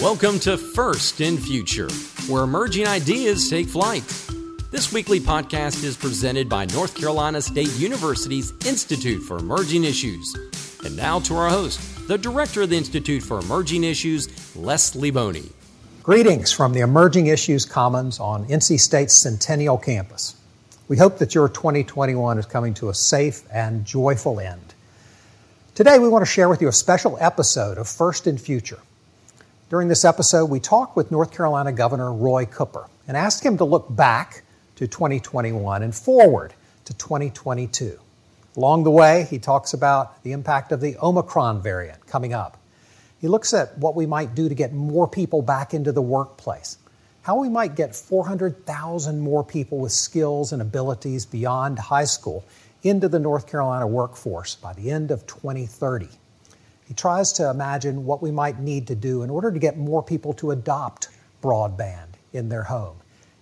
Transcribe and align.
Welcome 0.00 0.40
to 0.40 0.56
First 0.56 1.20
in 1.20 1.36
Future, 1.36 1.90
where 2.26 2.44
emerging 2.44 2.86
ideas 2.86 3.50
take 3.50 3.68
flight. 3.68 4.02
This 4.70 4.94
weekly 4.94 5.20
podcast 5.20 5.84
is 5.84 5.94
presented 5.94 6.48
by 6.48 6.64
North 6.64 6.94
Carolina 6.94 7.42
State 7.42 7.70
University's 7.78 8.50
Institute 8.64 9.22
for 9.22 9.36
Emerging 9.36 9.84
Issues. 9.84 10.34
And 10.86 10.96
now 10.96 11.20
to 11.20 11.36
our 11.36 11.50
host, 11.50 12.08
the 12.08 12.16
director 12.16 12.62
of 12.62 12.70
the 12.70 12.78
Institute 12.78 13.22
for 13.22 13.40
Emerging 13.40 13.84
Issues, 13.84 14.56
Leslie 14.56 15.10
Boney. 15.10 15.50
Greetings 16.02 16.50
from 16.50 16.72
the 16.72 16.80
Emerging 16.80 17.26
Issues 17.26 17.66
Commons 17.66 18.18
on 18.18 18.46
NC 18.46 18.80
State's 18.80 19.12
Centennial 19.12 19.76
Campus. 19.76 20.34
We 20.88 20.96
hope 20.96 21.18
that 21.18 21.34
your 21.34 21.50
2021 21.50 22.38
is 22.38 22.46
coming 22.46 22.72
to 22.72 22.88
a 22.88 22.94
safe 22.94 23.42
and 23.52 23.84
joyful 23.84 24.40
end. 24.40 24.72
Today, 25.74 25.98
we 25.98 26.08
want 26.08 26.22
to 26.24 26.30
share 26.30 26.48
with 26.48 26.62
you 26.62 26.68
a 26.68 26.72
special 26.72 27.18
episode 27.20 27.76
of 27.76 27.86
First 27.86 28.26
in 28.26 28.38
Future. 28.38 28.78
During 29.70 29.86
this 29.86 30.04
episode, 30.04 30.46
we 30.46 30.58
talked 30.58 30.96
with 30.96 31.12
North 31.12 31.30
Carolina 31.30 31.70
Governor 31.70 32.12
Roy 32.12 32.44
Cooper 32.44 32.88
and 33.06 33.16
asked 33.16 33.44
him 33.44 33.56
to 33.58 33.64
look 33.64 33.86
back 33.88 34.42
to 34.74 34.88
2021 34.88 35.84
and 35.84 35.94
forward 35.94 36.54
to 36.86 36.94
2022. 36.94 37.96
Along 38.56 38.82
the 38.82 38.90
way, 38.90 39.28
he 39.30 39.38
talks 39.38 39.72
about 39.72 40.24
the 40.24 40.32
impact 40.32 40.72
of 40.72 40.80
the 40.80 40.96
Omicron 41.00 41.62
variant 41.62 42.04
coming 42.08 42.34
up. 42.34 42.58
He 43.20 43.28
looks 43.28 43.54
at 43.54 43.78
what 43.78 43.94
we 43.94 44.06
might 44.06 44.34
do 44.34 44.48
to 44.48 44.56
get 44.56 44.72
more 44.72 45.06
people 45.06 45.40
back 45.40 45.72
into 45.72 45.92
the 45.92 46.02
workplace, 46.02 46.76
how 47.22 47.38
we 47.38 47.48
might 47.48 47.76
get 47.76 47.94
400,000 47.94 49.20
more 49.20 49.44
people 49.44 49.78
with 49.78 49.92
skills 49.92 50.52
and 50.52 50.60
abilities 50.60 51.26
beyond 51.26 51.78
high 51.78 52.06
school 52.06 52.44
into 52.82 53.06
the 53.06 53.20
North 53.20 53.46
Carolina 53.46 53.86
workforce 53.86 54.56
by 54.56 54.72
the 54.72 54.90
end 54.90 55.12
of 55.12 55.28
2030. 55.28 56.08
He 56.90 56.94
tries 56.94 57.32
to 57.34 57.48
imagine 57.48 58.04
what 58.04 58.20
we 58.20 58.32
might 58.32 58.58
need 58.58 58.88
to 58.88 58.96
do 58.96 59.22
in 59.22 59.30
order 59.30 59.52
to 59.52 59.60
get 59.60 59.78
more 59.78 60.02
people 60.02 60.32
to 60.32 60.50
adopt 60.50 61.06
broadband 61.40 62.14
in 62.32 62.48
their 62.48 62.64
home. 62.64 62.96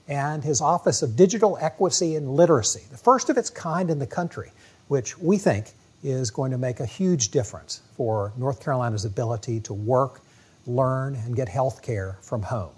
And 0.06 0.44
his 0.44 0.60
Office 0.60 1.00
of 1.00 1.16
Digital 1.16 1.56
Equity 1.58 2.16
and 2.16 2.36
Literacy, 2.36 2.82
the 2.90 2.98
first 2.98 3.30
of 3.30 3.38
its 3.38 3.48
kind 3.48 3.88
in 3.88 3.98
the 3.98 4.06
country, 4.06 4.52
which 4.88 5.16
we 5.16 5.38
think 5.38 5.72
is 6.02 6.30
going 6.30 6.50
to 6.50 6.58
make 6.58 6.80
a 6.80 6.84
huge 6.84 7.30
difference 7.30 7.80
for 7.96 8.34
North 8.36 8.62
Carolina's 8.62 9.06
ability 9.06 9.60
to 9.60 9.72
work, 9.72 10.20
learn, 10.66 11.14
and 11.14 11.34
get 11.34 11.48
health 11.48 11.80
care 11.80 12.18
from 12.20 12.42
home. 12.42 12.74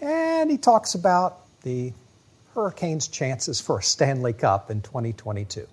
And 0.00 0.52
he 0.52 0.56
talks 0.56 0.94
about 0.94 1.40
the 1.62 1.92
Hurricanes' 2.54 3.08
chances 3.08 3.60
for 3.60 3.80
a 3.80 3.82
Stanley 3.82 4.34
Cup 4.34 4.70
in 4.70 4.82
2022. 4.82 5.66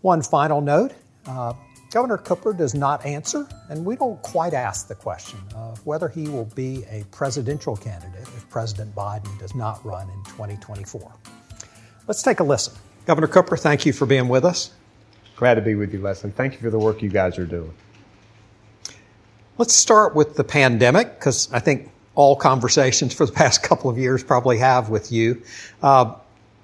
One 0.00 0.20
final 0.20 0.60
note 0.60 0.94
uh, 1.28 1.52
Governor 1.90 2.18
Cooper 2.18 2.52
does 2.52 2.72
not 2.72 3.04
answer, 3.04 3.48
and 3.68 3.84
we 3.84 3.96
don't 3.96 4.20
quite 4.22 4.54
ask 4.54 4.86
the 4.86 4.94
question 4.94 5.40
of 5.56 5.84
whether 5.84 6.08
he 6.08 6.28
will 6.28 6.44
be 6.54 6.84
a 6.88 7.04
presidential 7.10 7.76
candidate 7.76 8.22
if 8.22 8.48
President 8.48 8.94
Biden 8.94 9.36
does 9.40 9.56
not 9.56 9.84
run 9.84 10.08
in 10.08 10.24
2024. 10.24 11.12
Let's 12.06 12.22
take 12.22 12.38
a 12.38 12.44
listen. 12.44 12.74
Governor 13.06 13.26
Cooper, 13.26 13.56
thank 13.56 13.84
you 13.84 13.92
for 13.92 14.06
being 14.06 14.28
with 14.28 14.44
us. 14.44 14.72
Glad 15.34 15.54
to 15.54 15.62
be 15.62 15.74
with 15.74 15.92
you, 15.92 16.00
Leslie. 16.00 16.30
Thank 16.30 16.52
you 16.54 16.60
for 16.60 16.70
the 16.70 16.78
work 16.78 17.02
you 17.02 17.08
guys 17.08 17.38
are 17.38 17.46
doing. 17.46 17.74
Let's 19.58 19.74
start 19.74 20.14
with 20.14 20.36
the 20.36 20.44
pandemic, 20.44 21.18
because 21.18 21.52
I 21.52 21.58
think 21.58 21.90
all 22.14 22.36
conversations 22.36 23.14
for 23.14 23.26
the 23.26 23.32
past 23.32 23.64
couple 23.64 23.90
of 23.90 23.98
years 23.98 24.22
probably 24.22 24.58
have 24.58 24.90
with 24.90 25.10
you. 25.10 25.42
Uh, 25.82 26.14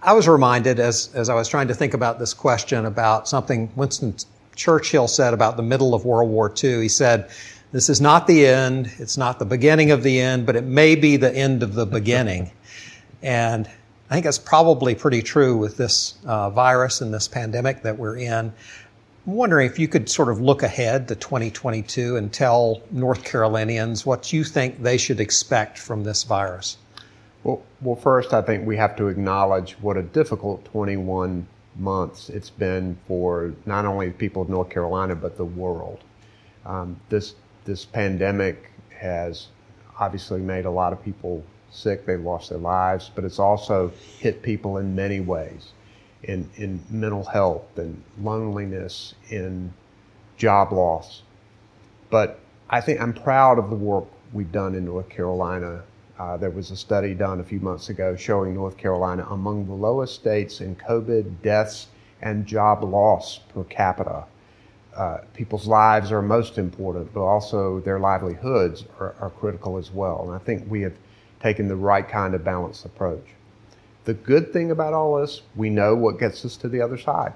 I 0.00 0.12
was 0.12 0.28
reminded 0.28 0.78
as, 0.78 1.12
as 1.14 1.28
I 1.28 1.34
was 1.34 1.48
trying 1.48 1.66
to 1.66 1.74
think 1.74 1.94
about 1.94 2.20
this 2.20 2.32
question 2.32 2.86
about 2.86 3.26
something 3.26 3.72
Winston 3.74 4.14
Churchill 4.56 5.06
said 5.06 5.32
about 5.34 5.56
the 5.56 5.62
middle 5.62 5.94
of 5.94 6.04
World 6.04 6.30
War 6.30 6.52
II. 6.62 6.82
He 6.82 6.88
said, 6.88 7.30
This 7.72 7.88
is 7.88 8.00
not 8.00 8.26
the 8.26 8.46
end, 8.46 8.90
it's 8.98 9.16
not 9.16 9.38
the 9.38 9.44
beginning 9.44 9.90
of 9.92 10.02
the 10.02 10.20
end, 10.20 10.46
but 10.46 10.56
it 10.56 10.64
may 10.64 10.96
be 10.96 11.16
the 11.16 11.34
end 11.34 11.62
of 11.62 11.74
the 11.74 11.86
beginning. 11.98 12.50
and 13.22 13.68
I 14.08 14.14
think 14.14 14.24
that's 14.24 14.38
probably 14.38 14.94
pretty 14.94 15.20
true 15.20 15.56
with 15.56 15.76
this 15.76 16.14
uh, 16.24 16.50
virus 16.50 17.00
and 17.00 17.12
this 17.12 17.26
pandemic 17.26 17.82
that 17.82 17.98
we're 17.98 18.16
in. 18.16 18.52
I'm 19.26 19.32
wondering 19.32 19.66
if 19.66 19.80
you 19.80 19.88
could 19.88 20.08
sort 20.08 20.28
of 20.28 20.40
look 20.40 20.62
ahead 20.62 21.08
to 21.08 21.16
2022 21.16 22.16
and 22.16 22.32
tell 22.32 22.82
North 22.92 23.24
Carolinians 23.24 24.06
what 24.06 24.32
you 24.32 24.44
think 24.44 24.80
they 24.80 24.96
should 24.96 25.18
expect 25.18 25.76
from 25.76 26.04
this 26.04 26.22
virus. 26.22 26.76
Well, 27.42 27.62
well, 27.80 27.96
first, 27.96 28.32
I 28.32 28.42
think 28.42 28.64
we 28.64 28.76
have 28.76 28.94
to 28.96 29.08
acknowledge 29.08 29.72
what 29.80 29.96
a 29.96 30.02
difficult 30.02 30.64
21 30.66 31.46
months 31.78 32.28
it's 32.28 32.50
been 32.50 32.96
for 33.06 33.54
not 33.66 33.84
only 33.84 34.08
the 34.08 34.14
people 34.14 34.42
of 34.42 34.48
North 34.48 34.70
Carolina 34.70 35.14
but 35.14 35.36
the 35.36 35.44
world. 35.44 36.00
Um, 36.64 37.00
this 37.08 37.34
this 37.64 37.84
pandemic 37.84 38.70
has 38.90 39.48
obviously 39.98 40.40
made 40.40 40.64
a 40.64 40.70
lot 40.70 40.92
of 40.92 41.02
people 41.04 41.44
sick. 41.70 42.06
They've 42.06 42.20
lost 42.20 42.50
their 42.50 42.58
lives, 42.58 43.10
but 43.14 43.24
it's 43.24 43.38
also 43.38 43.92
hit 44.18 44.42
people 44.42 44.78
in 44.78 44.94
many 44.94 45.20
ways, 45.20 45.72
in 46.22 46.48
in 46.56 46.82
mental 46.90 47.24
health 47.24 47.76
and 47.76 48.02
loneliness, 48.20 49.14
in 49.30 49.72
job 50.36 50.72
loss. 50.72 51.22
But 52.10 52.40
I 52.70 52.80
think 52.80 53.00
I'm 53.00 53.12
proud 53.12 53.58
of 53.58 53.70
the 53.70 53.76
work 53.76 54.06
we've 54.32 54.50
done 54.50 54.74
in 54.74 54.84
North 54.84 55.08
Carolina 55.08 55.82
uh, 56.18 56.36
there 56.36 56.50
was 56.50 56.70
a 56.70 56.76
study 56.76 57.14
done 57.14 57.40
a 57.40 57.44
few 57.44 57.60
months 57.60 57.88
ago 57.88 58.16
showing 58.16 58.54
North 58.54 58.76
Carolina 58.76 59.26
among 59.30 59.66
the 59.66 59.74
lowest 59.74 60.14
states 60.14 60.60
in 60.60 60.74
COVID 60.76 61.42
deaths 61.42 61.88
and 62.22 62.46
job 62.46 62.82
loss 62.82 63.38
per 63.38 63.64
capita. 63.64 64.24
Uh, 64.94 65.18
people's 65.34 65.66
lives 65.66 66.10
are 66.10 66.22
most 66.22 66.56
important, 66.56 67.12
but 67.12 67.20
also 67.20 67.80
their 67.80 67.98
livelihoods 67.98 68.86
are, 68.98 69.14
are 69.20 69.28
critical 69.28 69.76
as 69.76 69.90
well. 69.90 70.22
And 70.22 70.34
I 70.34 70.38
think 70.38 70.70
we 70.70 70.80
have 70.82 70.94
taken 71.40 71.68
the 71.68 71.76
right 71.76 72.08
kind 72.08 72.34
of 72.34 72.42
balanced 72.42 72.86
approach. 72.86 73.26
The 74.04 74.14
good 74.14 74.52
thing 74.52 74.70
about 74.70 74.94
all 74.94 75.20
this, 75.20 75.42
we 75.54 75.68
know 75.68 75.94
what 75.94 76.18
gets 76.18 76.44
us 76.46 76.56
to 76.58 76.68
the 76.68 76.80
other 76.80 76.96
side 76.96 77.34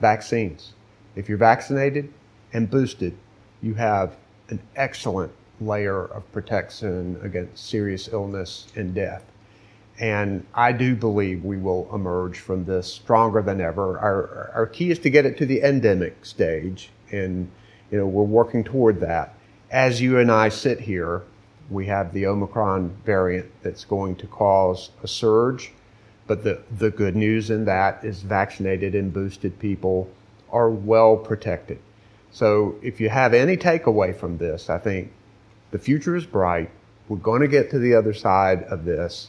vaccines. 0.00 0.72
If 1.16 1.28
you're 1.28 1.38
vaccinated 1.38 2.12
and 2.52 2.70
boosted, 2.70 3.16
you 3.62 3.74
have 3.74 4.16
an 4.48 4.60
excellent 4.76 5.32
layer 5.60 6.04
of 6.04 6.30
protection 6.32 7.18
against 7.22 7.68
serious 7.68 8.08
illness 8.08 8.66
and 8.76 8.94
death. 8.94 9.24
And 9.98 10.46
I 10.54 10.72
do 10.72 10.94
believe 10.94 11.44
we 11.44 11.56
will 11.56 11.88
emerge 11.94 12.38
from 12.38 12.64
this 12.64 12.92
stronger 12.92 13.40
than 13.40 13.60
ever. 13.60 13.98
Our, 13.98 14.50
our 14.54 14.66
key 14.66 14.90
is 14.90 14.98
to 15.00 15.10
get 15.10 15.24
it 15.24 15.38
to 15.38 15.46
the 15.46 15.62
endemic 15.62 16.26
stage, 16.26 16.90
and 17.10 17.50
you 17.90 17.98
know 17.98 18.06
we're 18.06 18.24
working 18.24 18.62
toward 18.62 19.00
that. 19.00 19.34
As 19.70 20.00
you 20.00 20.18
and 20.18 20.30
I 20.30 20.50
sit 20.50 20.80
here, 20.80 21.22
we 21.70 21.86
have 21.86 22.12
the 22.12 22.26
Omicron 22.26 22.94
variant 23.04 23.50
that's 23.62 23.84
going 23.84 24.16
to 24.16 24.26
cause 24.26 24.90
a 25.02 25.08
surge. 25.08 25.72
But 26.26 26.42
the, 26.42 26.60
the 26.76 26.90
good 26.90 27.14
news 27.14 27.50
in 27.50 27.64
that 27.66 28.04
is 28.04 28.22
vaccinated 28.22 28.94
and 28.94 29.12
boosted 29.12 29.58
people 29.58 30.10
are 30.50 30.68
well 30.70 31.16
protected. 31.16 31.78
So 32.32 32.74
if 32.82 33.00
you 33.00 33.08
have 33.08 33.32
any 33.32 33.56
takeaway 33.56 34.14
from 34.14 34.38
this, 34.38 34.68
I 34.68 34.78
think 34.78 35.12
the 35.76 35.82
future 35.82 36.16
is 36.16 36.24
bright. 36.24 36.70
We're 37.06 37.18
going 37.18 37.42
to 37.42 37.48
get 37.48 37.70
to 37.70 37.78
the 37.78 37.92
other 37.92 38.14
side 38.14 38.62
of 38.62 38.86
this. 38.86 39.28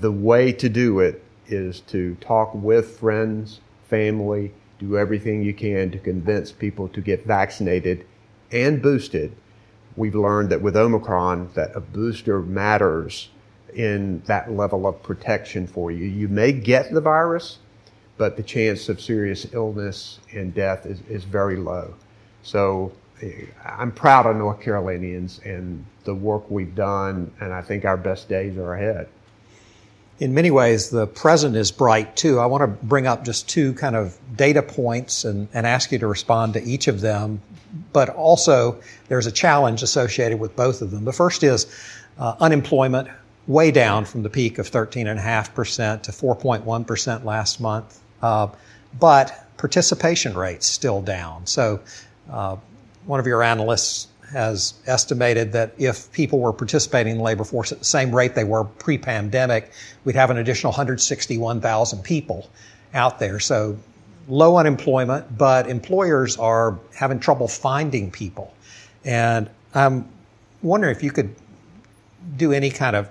The 0.00 0.12
way 0.12 0.52
to 0.52 0.68
do 0.68 1.00
it 1.00 1.24
is 1.46 1.80
to 1.88 2.16
talk 2.16 2.54
with 2.54 2.98
friends, 2.98 3.60
family, 3.88 4.52
do 4.78 4.98
everything 4.98 5.42
you 5.42 5.54
can 5.54 5.90
to 5.92 5.98
convince 5.98 6.52
people 6.52 6.88
to 6.88 7.00
get 7.00 7.24
vaccinated 7.24 8.06
and 8.52 8.82
boosted. 8.82 9.34
We've 9.96 10.14
learned 10.14 10.50
that 10.50 10.60
with 10.60 10.76
Omicron 10.76 11.52
that 11.54 11.74
a 11.74 11.80
booster 11.80 12.40
matters 12.40 13.30
in 13.72 14.20
that 14.26 14.52
level 14.52 14.86
of 14.86 15.02
protection 15.02 15.66
for 15.66 15.90
you. 15.90 16.04
You 16.04 16.28
may 16.28 16.52
get 16.52 16.92
the 16.92 17.00
virus, 17.00 17.56
but 18.18 18.36
the 18.36 18.42
chance 18.42 18.90
of 18.90 19.00
serious 19.00 19.46
illness 19.54 20.20
and 20.34 20.52
death 20.52 20.84
is, 20.84 21.00
is 21.08 21.24
very 21.24 21.56
low. 21.56 21.94
So 22.42 22.92
I'm 23.64 23.92
proud 23.92 24.26
of 24.26 24.36
North 24.36 24.60
Carolinians 24.60 25.40
and 25.44 25.84
the 26.04 26.14
work 26.14 26.50
we've 26.50 26.74
done, 26.74 27.32
and 27.40 27.52
I 27.52 27.62
think 27.62 27.84
our 27.84 27.96
best 27.96 28.28
days 28.28 28.56
are 28.56 28.74
ahead. 28.74 29.08
In 30.18 30.34
many 30.34 30.50
ways, 30.50 30.90
the 30.90 31.06
present 31.06 31.56
is 31.56 31.72
bright 31.72 32.14
too. 32.14 32.38
I 32.38 32.46
want 32.46 32.62
to 32.62 32.86
bring 32.86 33.06
up 33.06 33.24
just 33.24 33.48
two 33.48 33.72
kind 33.74 33.96
of 33.96 34.18
data 34.36 34.62
points 34.62 35.24
and, 35.24 35.48
and 35.54 35.66
ask 35.66 35.92
you 35.92 35.98
to 35.98 36.06
respond 36.06 36.54
to 36.54 36.62
each 36.62 36.88
of 36.88 37.00
them. 37.00 37.40
But 37.92 38.10
also, 38.10 38.80
there's 39.08 39.26
a 39.26 39.32
challenge 39.32 39.82
associated 39.82 40.38
with 40.38 40.54
both 40.56 40.82
of 40.82 40.90
them. 40.90 41.04
The 41.04 41.12
first 41.12 41.42
is 41.42 41.66
uh, 42.18 42.36
unemployment, 42.38 43.08
way 43.46 43.70
down 43.70 44.04
from 44.04 44.22
the 44.22 44.28
peak 44.28 44.58
of 44.58 44.70
13.5% 44.70 46.02
to 46.02 46.12
4.1% 46.12 47.24
last 47.24 47.60
month. 47.60 48.00
Uh, 48.20 48.48
but 48.98 49.46
participation 49.56 50.34
rates 50.34 50.66
still 50.66 51.00
down. 51.00 51.46
So 51.46 51.80
uh, 52.30 52.56
one 53.06 53.20
of 53.20 53.26
your 53.26 53.42
analysts 53.42 54.08
has 54.32 54.74
estimated 54.86 55.52
that 55.52 55.72
if 55.78 56.10
people 56.12 56.38
were 56.38 56.52
participating 56.52 57.12
in 57.12 57.18
the 57.18 57.24
labor 57.24 57.44
force 57.44 57.72
at 57.72 57.78
the 57.80 57.84
same 57.84 58.14
rate 58.14 58.34
they 58.34 58.44
were 58.44 58.64
pre-pandemic, 58.64 59.72
we'd 60.04 60.14
have 60.14 60.30
an 60.30 60.36
additional 60.36 60.70
161,000 60.70 62.02
people 62.02 62.48
out 62.94 63.18
there. 63.18 63.40
So 63.40 63.76
low 64.28 64.56
unemployment, 64.56 65.36
but 65.36 65.68
employers 65.68 66.36
are 66.36 66.78
having 66.94 67.18
trouble 67.18 67.48
finding 67.48 68.10
people. 68.10 68.54
And 69.04 69.50
I'm 69.74 70.08
wondering 70.62 70.94
if 70.94 71.02
you 71.02 71.10
could 71.10 71.34
do 72.36 72.52
any 72.52 72.70
kind 72.70 72.94
of 72.94 73.08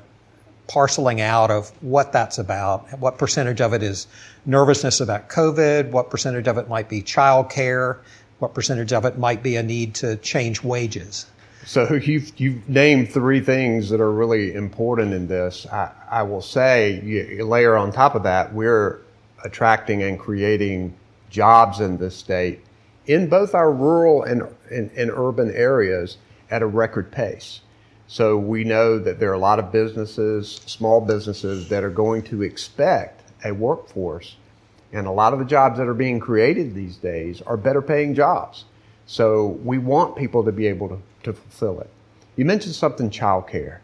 parceling 0.68 1.20
out 1.20 1.50
of 1.50 1.70
what 1.82 2.14
that's 2.14 2.38
about, 2.38 3.00
what 3.00 3.18
percentage 3.18 3.60
of 3.60 3.74
it 3.74 3.82
is 3.82 4.08
nervousness 4.46 5.02
about 5.02 5.28
COVID, 5.28 5.90
what 5.90 6.12
percentage 6.12 6.48
of 6.48 6.58
it 6.60 6.70
might 6.70 6.88
be 6.88 7.02
childcare, 7.02 7.98
what 8.40 8.54
percentage 8.54 8.94
of 8.94 9.06
it 9.06 9.18
might 9.18 9.44
be 9.44 9.56
a 9.56 9.64
need 9.64 9.94
to 9.96 10.16
change 10.18 10.64
wages. 10.64 11.26
So 11.66 11.94
you've, 11.94 12.32
you've 12.40 12.68
named 12.68 13.12
three 13.12 13.42
things 13.42 13.90
that 13.90 14.02
are 14.02 14.12
really 14.12 14.54
important 14.54 15.14
in 15.14 15.28
this. 15.28 15.68
I, 15.68 15.92
I 16.10 16.24
will 16.24 16.42
say, 16.42 17.02
you 17.02 17.46
layer 17.46 17.78
on 17.78 17.92
top 17.92 18.16
of 18.16 18.24
that, 18.24 18.54
we're 18.54 19.02
attracting 19.44 20.02
and 20.04 20.18
creating 20.18 20.96
jobs 21.30 21.80
in 21.80 21.98
this 21.98 22.16
state 22.16 22.62
in 23.06 23.28
both 23.28 23.56
our 23.56 23.72
rural 23.72 24.24
and, 24.24 24.44
and, 24.72 24.90
and 24.92 25.12
urban 25.12 25.52
areas 25.52 26.18
at 26.50 26.62
a 26.62 26.66
record 26.66 27.12
pace. 27.12 27.62
So 28.08 28.38
we 28.38 28.64
know 28.64 28.98
that 28.98 29.20
there 29.20 29.30
are 29.30 29.34
a 29.34 29.40
lot 29.40 29.60
of 29.60 29.72
businesses, 29.72 30.62
small 30.66 31.02
businesses, 31.02 31.70
that 31.70 31.84
are 31.84 31.92
going 31.92 32.24
to 32.24 32.42
expect 32.42 33.22
a 33.46 33.52
workforce. 33.54 34.36
And 34.92 35.06
a 35.06 35.12
lot 35.12 35.34
of 35.34 35.40
the 35.40 35.46
jobs 35.46 35.78
that 35.78 35.88
are 35.88 35.94
being 35.94 36.20
created 36.20 36.74
these 36.74 36.98
days 36.98 37.42
are 37.44 37.58
better 37.58 37.82
paying 37.82 38.16
jobs. 38.16 38.66
So 39.06 39.60
we 39.64 39.78
want 39.78 40.16
people 40.16 40.44
to 40.44 40.52
be 40.52 40.68
able 40.68 40.90
to, 40.90 41.02
to 41.24 41.34
fulfill 41.34 41.80
it. 41.82 41.90
You 42.36 42.46
mentioned 42.46 42.76
something 42.76 43.10
childcare. 43.10 43.80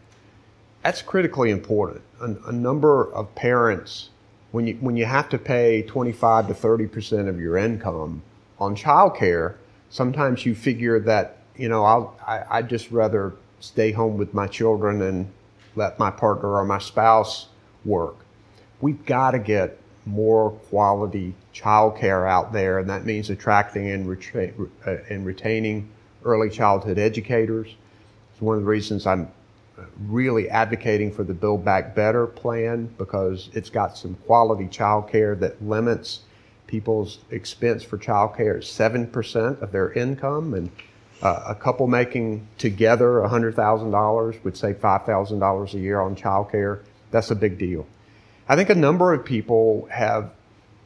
That's 0.82 1.02
critically 1.02 1.50
important. 1.50 2.02
A, 2.20 2.34
a 2.48 2.52
number 2.52 3.12
of 3.12 3.34
parents, 3.34 4.10
when 4.52 4.66
you, 4.66 4.74
when 4.80 4.96
you 4.96 5.04
have 5.04 5.28
to 5.30 5.38
pay 5.38 5.82
25 5.82 6.48
to 6.48 6.54
30% 6.54 7.28
of 7.28 7.40
your 7.40 7.56
income 7.56 8.22
on 8.58 8.76
childcare, 8.76 9.56
sometimes 9.90 10.46
you 10.46 10.54
figure 10.54 10.98
that, 11.00 11.38
you 11.56 11.68
know, 11.68 11.84
I'll, 11.84 12.16
I, 12.26 12.44
I'd 12.50 12.68
just 12.68 12.90
rather 12.90 13.34
stay 13.60 13.92
home 13.92 14.16
with 14.16 14.32
my 14.34 14.46
children 14.46 15.02
and 15.02 15.30
let 15.74 15.98
my 15.98 16.10
partner 16.10 16.54
or 16.54 16.64
my 16.64 16.78
spouse 16.78 17.48
work. 17.84 18.16
We've 18.80 19.04
got 19.04 19.32
to 19.32 19.38
get 19.38 19.78
more 20.06 20.50
quality 20.50 21.34
childcare 21.54 22.28
out 22.28 22.52
there, 22.52 22.78
and 22.78 22.88
that 22.88 23.04
means 23.04 23.28
attracting 23.28 23.90
and, 23.90 24.06
retra- 24.06 24.68
uh, 24.86 24.96
and 25.10 25.26
retaining 25.26 25.88
early 26.24 26.48
childhood 26.48 26.98
educators. 26.98 27.74
It's 28.32 28.40
one 28.40 28.56
of 28.56 28.62
the 28.62 28.68
reasons 28.68 29.06
I'm 29.06 29.28
really 30.06 30.48
advocating 30.48 31.12
for 31.12 31.24
the 31.24 31.34
Build 31.34 31.64
Back 31.64 31.94
Better 31.94 32.26
plan 32.26 32.86
because 32.98 33.50
it's 33.52 33.70
got 33.70 33.96
some 33.96 34.14
quality 34.26 34.66
childcare 34.66 35.38
that 35.40 35.62
limits 35.62 36.20
people's 36.66 37.18
expense 37.30 37.82
for 37.82 37.98
childcare 37.98 38.56
at 38.56 38.62
7% 38.62 39.62
of 39.62 39.72
their 39.72 39.92
income 39.92 40.54
and 40.54 40.70
uh, 41.22 41.44
a 41.46 41.54
couple 41.54 41.86
making 41.86 42.46
together 42.58 43.22
$100,000 43.26 44.44
would 44.44 44.56
save 44.56 44.76
$5,000 44.80 45.74
a 45.74 45.78
year 45.78 46.00
on 46.00 46.14
childcare. 46.16 46.80
That's 47.10 47.30
a 47.30 47.34
big 47.34 47.58
deal. 47.58 47.86
I 48.48 48.54
think 48.54 48.70
a 48.70 48.76
number 48.76 49.12
of 49.12 49.24
people 49.24 49.88
have 49.90 50.30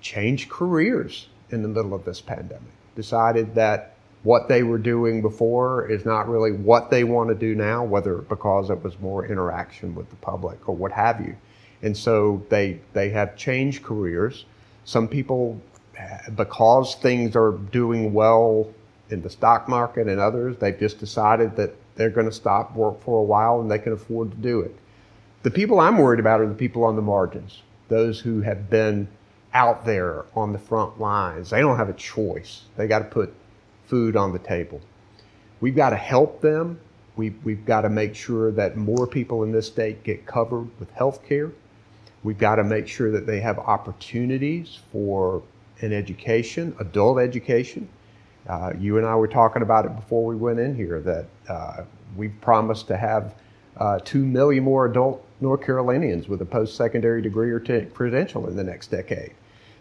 changed 0.01 0.49
careers 0.49 1.29
in 1.51 1.62
the 1.62 1.69
middle 1.69 1.93
of 1.93 2.05
this 2.05 2.21
pandemic, 2.21 2.73
decided 2.97 3.55
that 3.55 3.97
what 4.23 4.49
they 4.49 4.62
were 4.62 4.79
doing 4.79 5.21
before 5.23 5.87
is 5.91 6.05
not 6.05 6.29
really 6.29 6.53
what 6.53 6.91
they 6.91 7.05
want 7.05 7.29
to 7.29 7.35
do 7.35 7.55
now, 7.55 7.85
whether 7.85 8.17
because 8.17 8.71
it 8.71 8.83
was 8.83 8.99
more 9.01 9.27
interaction 9.27 9.95
with 9.95 10.09
the 10.11 10.17
public 10.17 10.69
or 10.69 10.75
what 10.75 10.93
have 10.93 11.21
you. 11.21 11.37
And 11.83 11.97
so 11.97 12.43
they, 12.49 12.81
they 12.93 13.11
have 13.11 13.37
changed 13.37 13.83
careers. 13.83 14.45
Some 14.85 15.09
people, 15.09 15.61
because 16.35 16.95
things 16.97 17.37
are 17.37 17.53
doing 17.53 18.12
well 18.12 18.73
in 19.11 19.23
the 19.23 19.31
stock 19.31 19.69
market 19.69 20.07
and 20.07 20.21
others, 20.21 20.57
they've 20.59 20.79
just 20.79 20.99
decided 20.99 21.57
that 21.57 21.75
they're 21.97 22.11
going 22.11 22.27
to 22.27 22.33
stop 22.33 22.75
work 22.75 23.03
for 23.03 23.21
a 23.21 23.23
while 23.23 23.61
and 23.61 23.71
they 23.71 23.79
can 23.79 23.93
afford 23.93 24.31
to 24.31 24.37
do 24.37 24.61
it. 24.61 24.75
The 25.43 25.51
people 25.51 25.81
I'm 25.81 25.97
worried 25.97 26.21
about 26.21 26.43
are 26.43 26.47
the 26.47 26.55
people 26.55 26.85
on 26.85 26.97
the 26.97 27.03
margins, 27.03 27.63
those 27.89 28.21
who 28.21 28.43
have 28.43 28.69
been 28.69 29.09
out 29.55 29.87
there 29.87 30.27
on 30.37 30.53
the 30.53 30.59
front 30.59 31.01
lines. 31.01 31.49
They 31.49 31.61
don't 31.61 31.79
have 31.79 31.89
a 31.89 31.95
choice. 31.95 32.65
They 32.77 32.87
got 32.87 32.99
to 32.99 33.07
put 33.07 33.33
food 33.87 34.17
on 34.17 34.35
the 34.35 34.39
table. 34.39 34.83
We've 35.61 35.75
got 35.75 35.91
to 35.91 35.97
help 35.97 36.43
them. 36.43 36.79
We've, 37.17 37.35
we've 37.43 37.65
got 37.65 37.83
to 37.83 37.89
make 37.89 38.15
sure 38.15 38.51
that 38.53 38.77
more 38.77 39.07
people 39.07 39.43
in 39.43 39.51
this 39.51 39.67
state 39.67 40.05
get 40.05 40.27
covered 40.27 40.69
with 40.79 40.91
health 40.91 41.27
care. 41.27 41.51
We've 42.23 42.39
got 42.39 42.57
to 42.57 42.65
make 42.65 42.87
sure 42.87 43.11
that 43.11 43.27
they 43.27 43.41
have 43.41 43.59
opportunities 43.59 44.79
for 44.93 45.43
an 45.81 45.95
education, 45.95 46.77
adult 46.79 47.19
education. 47.19 47.89
Uh, 48.47 48.73
you 48.79 48.99
and 48.99 49.07
I 49.07 49.15
were 49.15 49.29
talking 49.29 49.63
about 49.63 49.87
it 49.87 49.97
before 49.97 50.27
we 50.27 50.37
went 50.37 50.61
in 50.61 50.77
here 50.77 51.01
that 51.01 51.27
uh, 51.49 51.85
we've 52.15 52.39
promised 52.43 52.89
to 52.89 52.99
have 52.99 53.35
uh, 53.79 53.99
2 54.01 54.23
million 54.23 54.65
more 54.65 54.85
adult 54.85 55.25
North 55.41 55.65
Carolinians 55.65 56.29
with 56.29 56.43
a 56.43 56.47
post 56.47 56.77
secondary 56.77 57.23
degree 57.23 57.51
or 57.51 57.61
t- 57.61 57.87
credential 57.95 58.49
in 58.49 58.57
the 58.57 58.65
next 58.65 58.89
decade. 58.89 59.33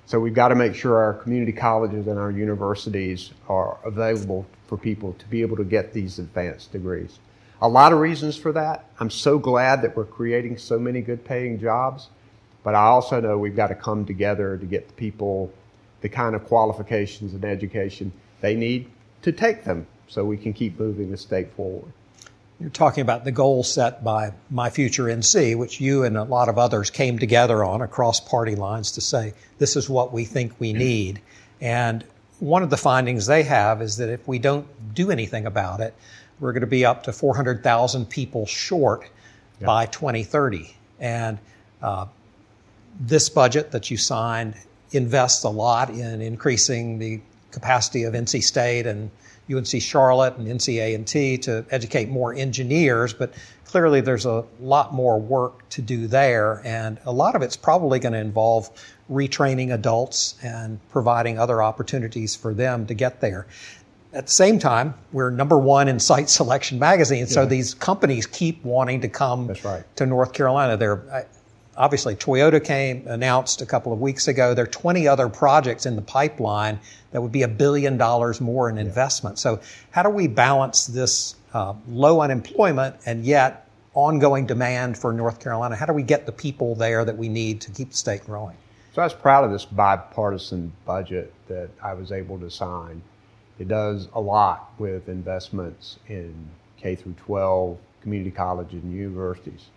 So 0.06 0.20
we've 0.20 0.34
got 0.34 0.48
to 0.48 0.56
make 0.56 0.74
sure 0.74 0.98
our 0.98 1.14
community 1.14 1.52
colleges 1.52 2.08
and 2.08 2.18
our 2.18 2.32
universities 2.32 3.32
are 3.48 3.78
available 3.86 4.46
for 4.68 4.78
people 4.78 5.14
to 5.14 5.28
be 5.28 5.42
able 5.42 5.58
to 5.58 5.64
get 5.64 5.94
these 5.94 6.18
advanced 6.18 6.72
degrees. 6.72 7.20
A 7.62 7.68
lot 7.68 7.92
of 7.92 8.00
reasons 8.00 8.38
for 8.38 8.52
that. 8.54 8.90
I'm 9.00 9.10
so 9.10 9.38
glad 9.38 9.82
that 9.82 9.96
we're 9.96 10.06
creating 10.06 10.58
so 10.58 10.80
many 10.80 11.02
good 11.02 11.26
paying 11.26 11.60
jobs, 11.60 12.10
but 12.64 12.74
I 12.74 12.86
also 12.86 13.20
know 13.20 13.38
we've 13.38 13.56
got 13.56 13.68
to 13.68 13.76
come 13.76 14.06
together 14.06 14.58
to 14.58 14.66
get 14.66 14.88
the 14.88 14.94
people 14.94 15.52
the 16.02 16.10
kind 16.10 16.36
of 16.36 16.46
qualifications 16.46 17.34
and 17.34 17.44
education 17.44 18.12
they 18.42 18.56
need 18.56 18.90
to 19.22 19.32
take 19.32 19.66
them 19.66 19.86
so 20.08 20.24
we 20.24 20.38
can 20.38 20.54
keep 20.54 20.80
moving 20.80 21.12
the 21.12 21.18
state 21.18 21.52
forward. 21.52 21.92
You're 22.60 22.70
talking 22.70 23.02
about 23.02 23.24
the 23.24 23.32
goal 23.32 23.64
set 23.64 24.04
by 24.04 24.34
My 24.50 24.70
Future 24.70 25.06
NC, 25.06 25.58
which 25.58 25.80
you 25.80 26.04
and 26.04 26.18
a 26.18 26.24
lot 26.24 26.50
of 26.50 26.58
others 26.58 26.90
came 26.90 27.18
together 27.18 27.64
on 27.64 27.82
across 27.82 28.20
party 28.20 28.56
lines 28.56 28.92
to 28.94 29.02
say, 29.02 29.34
this 29.60 29.78
is 29.78 29.90
what 29.90 30.12
we 30.12 30.26
think 30.26 30.54
we 30.60 30.74
need. 30.74 31.22
And 31.62 32.04
one 32.40 32.62
of 32.62 32.70
the 32.70 32.78
findings 32.78 33.28
they 33.28 33.44
have 33.44 33.82
is 33.82 33.96
that 33.98 34.10
if 34.10 34.28
we 34.28 34.40
don't 34.40 34.68
do 34.94 35.10
anything 35.10 35.46
about 35.46 35.80
it, 35.80 35.94
we're 36.42 36.52
going 36.52 36.62
to 36.62 36.68
be 36.68 36.86
up 36.86 37.04
to 37.04 37.14
400,000 37.14 38.10
people 38.10 38.46
short 38.46 39.04
yep. 39.60 39.66
by 39.66 39.86
2030. 39.86 40.76
And 41.00 41.38
uh, 41.82 42.08
this 43.00 43.30
budget 43.30 43.72
that 43.72 43.90
you 43.90 43.96
signed 43.96 44.56
invests 44.92 45.44
a 45.46 45.50
lot 45.50 45.92
in 45.92 46.22
increasing 46.22 47.00
the 47.00 47.22
capacity 47.52 48.04
of 48.04 48.14
NC 48.14 48.44
State 48.44 48.86
and 48.86 49.12
UNC 49.52 49.82
Charlotte 49.82 50.38
and 50.38 50.48
NCA&T 50.48 51.40
to 51.40 51.66
educate 51.72 52.10
more 52.10 52.34
engineers, 52.34 53.14
but 53.14 53.34
clearly 53.66 54.02
there's 54.02 54.26
a 54.26 54.46
lot 54.60 54.94
more 54.94 55.20
work 55.20 55.68
to 55.70 55.82
do 55.82 56.08
there, 56.08 56.62
and 56.66 57.00
a 57.06 57.12
lot 57.12 57.36
of 57.36 57.42
it's 57.42 57.58
probably 57.58 58.00
going 58.00 58.14
to 58.14 58.20
involve 58.20 58.70
retraining 59.12 59.74
adults 59.74 60.36
and 60.44 60.80
providing 60.90 61.40
other 61.40 61.64
opportunities 61.64 62.36
for 62.36 62.54
them 62.54 62.86
to 62.86 62.94
get 62.94 63.22
there. 63.22 63.48
At 64.14 64.26
the 64.26 64.32
same 64.32 64.58
time, 64.58 64.96
we're 65.12 65.30
number 65.30 65.58
one 65.58 65.88
in 65.88 66.00
site 66.00 66.30
selection 66.30 66.80
magazine, 66.80 67.28
so 67.28 67.46
these 67.46 67.76
companies 67.76 68.26
keep 68.26 68.64
wanting 68.64 69.02
to 69.02 69.08
come 69.08 69.54
right. 69.64 69.84
to 69.98 70.06
North 70.06 70.34
Carolina. 70.34 70.78
They're 70.78 71.28
obviously 71.80 72.14
Toyota 72.14 72.64
came 72.64 73.08
announced 73.08 73.62
a 73.62 73.66
couple 73.66 73.94
of 73.94 74.02
weeks 74.02 74.28
ago. 74.28 74.54
There 74.54 74.66
are 74.66 74.68
20 74.68 75.08
other 75.08 75.30
projects 75.30 75.86
in 75.86 75.96
the 75.96 76.02
pipeline 76.02 76.80
that 77.12 77.22
would 77.22 77.32
be 77.32 77.44
a 77.44 77.48
billion 77.48 77.98
dollars 77.98 78.42
more 78.42 78.70
in 78.70 78.78
investment. 78.78 79.40
So 79.40 79.62
how 79.92 80.04
do 80.04 80.10
we 80.10 80.28
balance 80.28 80.86
this 80.86 81.36
uh, 81.54 81.74
low 81.88 82.22
unemployment 82.22 82.98
and 83.06 83.26
yet 83.26 83.68
ongoing 83.94 84.46
demand 84.46 84.98
for 84.98 85.14
North 85.14 85.40
Carolina? 85.40 85.76
How 85.76 85.86
do 85.86 85.94
we 85.94 86.04
get 86.04 86.26
the 86.26 86.32
people 86.34 86.76
there 86.76 87.06
that 87.06 87.18
we 87.18 87.30
need 87.30 87.62
to 87.62 87.72
keep 87.72 87.92
the 87.92 87.98
state 87.98 88.26
growing? 88.26 88.58
So 88.94 89.02
I 89.02 89.06
was 89.06 89.14
proud 89.14 89.46
of 89.46 89.52
this 89.52 89.66
bipartisan 89.66 90.74
budget 90.86 91.34
that 91.48 91.70
I 91.82 91.94
was 91.94 92.12
able 92.12 92.38
to 92.40 92.52
sign. 92.52 93.02
It 93.58 93.68
does 93.70 94.10
a 94.14 94.20
lot 94.20 94.74
with 94.78 95.08
investments 95.08 95.98
in 96.08 96.34
K 96.78 96.96
through 96.96 97.14
12, 97.26 97.78
community 98.02 98.32
colleges 98.32 98.84
and 98.84 98.94
universities, 98.94 99.68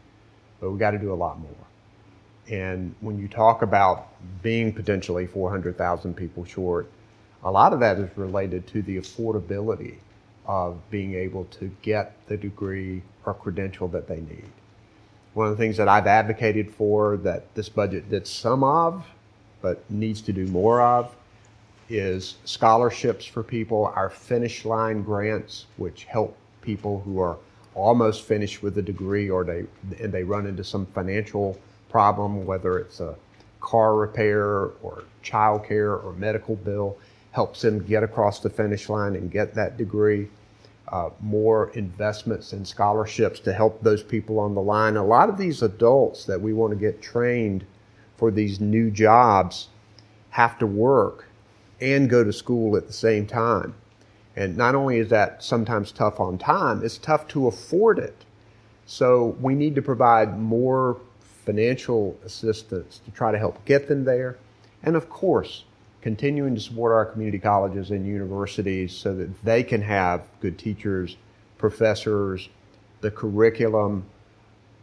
but 0.61 0.71
we 0.71 0.79
got 0.79 0.93
to 0.93 0.99
do 0.99 1.13
a 1.13 1.15
lot 1.15 1.39
more. 1.39 1.51
And 2.51 2.95
when 3.01 3.19
you 3.19 3.29
talk 3.29 3.63
about 3.63 4.09
being 4.43 4.73
potentially 4.73 5.27
400,000 5.27 6.15
people 6.15 6.45
short, 6.45 6.91
a 7.45 7.51
lot 7.51 7.73
of 7.73 7.81
that 7.81 7.99
is 7.99 8.11
related 8.17 8.67
to 8.69 8.83
the 8.83 8.99
affordability 8.99 9.97
of 10.47 10.79
being 10.91 11.15
able 11.15 11.45
to 11.47 11.71
get 11.83 12.17
the 12.27 12.37
degree 12.37 13.03
or 13.25 13.35
credential 13.35 13.89
that 13.89 14.09
they 14.09 14.21
need. 14.21 14.45
One 15.35 15.47
of 15.47 15.57
the 15.57 15.63
things 15.63 15.77
that 15.77 15.89
I've 15.89 16.07
advocated 16.07 16.73
for 16.75 17.17
that 17.19 17.55
this 17.55 17.69
budget 17.69 18.11
did 18.11 18.27
some 18.27 18.63
of, 18.65 19.07
but 19.61 19.89
needs 19.91 20.21
to 20.23 20.33
do 20.33 20.47
more 20.49 20.83
of, 20.83 21.15
is 21.89 22.37
scholarships 22.45 23.25
for 23.25 23.43
people, 23.43 23.93
our 23.95 24.11
finish 24.11 24.65
line 24.65 25.03
grants, 25.03 25.67
which 25.77 26.05
help 26.05 26.37
people 26.61 27.01
who 27.01 27.21
are 27.21 27.39
almost 27.75 28.25
finished 28.25 28.63
with 28.63 28.77
a 28.79 28.83
degree 28.83 29.31
or 29.31 29.45
they 29.45 29.65
and 30.01 30.13
they 30.13 30.23
run 30.23 30.47
into 30.47 30.63
some 30.63 30.85
financial 30.87 31.59
problem, 31.93 32.47
whether 32.47 32.79
it's 32.79 33.01
a 33.01 33.15
car 33.61 33.95
repair 33.95 34.45
or 34.83 35.05
childcare 35.23 36.03
or 36.05 36.13
medical 36.19 36.57
bill, 36.57 36.99
helps 37.31 37.63
them 37.63 37.79
get 37.85 38.03
across 38.03 38.41
the 38.41 38.51
finish 38.51 38.89
line 38.89 39.15
and 39.15 39.31
get 39.31 39.55
that 39.55 39.77
degree. 39.77 40.29
uh, 40.93 41.09
more 41.21 41.71
investments 41.71 42.53
and 42.53 42.69
scholarships 42.69 43.41
to 43.41 43.53
help 43.53 43.83
those 43.83 44.03
people 44.03 44.39
on 44.39 44.55
the 44.55 44.61
line. 44.61 44.97
A 44.97 45.05
lot 45.05 45.31
of 45.31 45.39
these 45.39 45.63
adults 45.63 46.27
that 46.27 46.41
we 46.41 46.53
want 46.53 46.71
to 46.73 46.79
get 46.79 47.01
trained 47.01 47.65
for 48.17 48.31
these 48.31 48.61
new 48.61 48.91
jobs 48.91 49.69
have 50.31 50.59
to 50.59 50.67
work 50.67 51.27
and 51.81 52.11
go 52.11 52.23
to 52.23 52.33
school 52.33 52.77
at 52.77 52.87
the 52.87 52.93
same 52.93 53.27
time. 53.27 53.75
And 54.37 54.57
not 54.57 54.75
only 54.75 54.99
is 54.99 55.09
that 55.09 55.43
sometimes 55.43 55.93
tough 55.93 56.21
on 56.21 56.39
time, 56.39 56.85
it's 56.85 56.99
tough 56.99 57.27
to 57.29 57.47
afford 57.47 57.99
it. 57.99 58.25
So 58.87 59.37
we 59.41 59.55
need 59.55 59.75
to 59.77 59.83
provide 59.83 60.39
more 60.39 60.99
financial 61.45 62.19
assistance 62.25 63.01
to 63.05 63.11
try 63.11 63.33
to 63.33 63.39
help 63.39 63.65
get 63.65 63.89
them 63.89 64.05
there. 64.05 64.39
And 64.83 64.97
of 64.97 65.09
course, 65.09 65.65
continuing 66.01 66.55
to 66.55 66.61
support 66.61 66.93
our 66.93 67.07
community 67.07 67.39
colleges 67.39 67.91
and 67.91 68.07
universities 68.07 68.93
so 68.93 69.15
that 69.15 69.45
they 69.45 69.63
can 69.63 69.83
have 69.83 70.23
good 70.41 70.59
teachers, 70.59 71.17
professors, 71.59 72.49
the 73.01 73.11
curriculum 73.11 74.05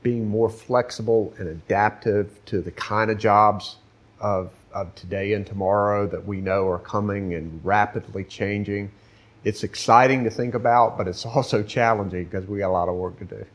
being 0.02 0.28
more 0.28 0.50
flexible 0.50 1.34
and 1.38 1.50
adaptive 1.50 2.40
to 2.46 2.62
the 2.62 2.72
kind 2.72 3.12
of 3.12 3.18
jobs 3.18 3.78
of, 4.22 4.52
of 4.74 4.94
today 4.96 5.34
and 5.34 5.46
tomorrow 5.46 6.08
that 6.08 6.26
we 6.26 6.40
know 6.40 6.68
are 6.68 6.80
coming 6.80 7.34
and 7.34 7.60
rapidly 7.66 8.24
changing. 8.24 8.90
It's 9.44 9.64
exciting 9.64 10.24
to 10.24 10.30
think 10.30 10.54
about, 10.54 10.98
but 10.98 11.08
it's 11.08 11.26
also 11.36 11.64
challenging 11.64 12.26
because 12.26 12.48
we 12.48 12.60
got 12.60 12.70
a 12.70 12.72
lot 12.72 12.90
of 12.90 12.96
work 12.96 13.20
to 13.20 13.26
do. 13.26 13.46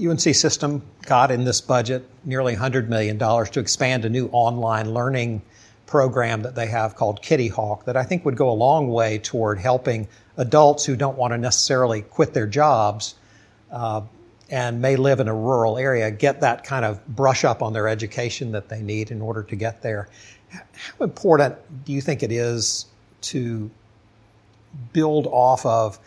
UNC 0.00 0.20
System 0.20 0.82
got 1.02 1.30
in 1.30 1.44
this 1.44 1.60
budget 1.60 2.08
nearly 2.24 2.56
$100 2.56 2.88
million 2.88 3.18
to 3.18 3.60
expand 3.60 4.04
a 4.04 4.08
new 4.08 4.28
online 4.32 4.94
learning 4.94 5.42
program 5.86 6.42
that 6.42 6.54
they 6.54 6.66
have 6.66 6.96
called 6.96 7.20
Kitty 7.20 7.48
Hawk 7.48 7.84
that 7.84 7.96
I 7.96 8.02
think 8.02 8.24
would 8.24 8.36
go 8.36 8.48
a 8.48 8.54
long 8.54 8.88
way 8.88 9.18
toward 9.18 9.58
helping 9.58 10.08
adults 10.38 10.86
who 10.86 10.96
don't 10.96 11.18
want 11.18 11.32
to 11.32 11.38
necessarily 11.38 12.00
quit 12.00 12.32
their 12.32 12.46
jobs 12.46 13.16
uh, 13.70 14.00
and 14.48 14.80
may 14.80 14.96
live 14.96 15.20
in 15.20 15.28
a 15.28 15.34
rural 15.34 15.76
area 15.76 16.10
get 16.10 16.40
that 16.40 16.64
kind 16.64 16.86
of 16.86 17.06
brush 17.06 17.44
up 17.44 17.62
on 17.62 17.74
their 17.74 17.88
education 17.88 18.52
that 18.52 18.70
they 18.70 18.80
need 18.80 19.10
in 19.10 19.20
order 19.20 19.42
to 19.42 19.56
get 19.56 19.82
there. 19.82 20.08
How 20.50 21.04
important 21.04 21.56
do 21.84 21.92
you 21.92 22.00
think 22.00 22.22
it 22.22 22.32
is 22.32 22.86
to 23.22 23.70
build 24.94 25.26
off 25.26 25.66
of 25.66 25.98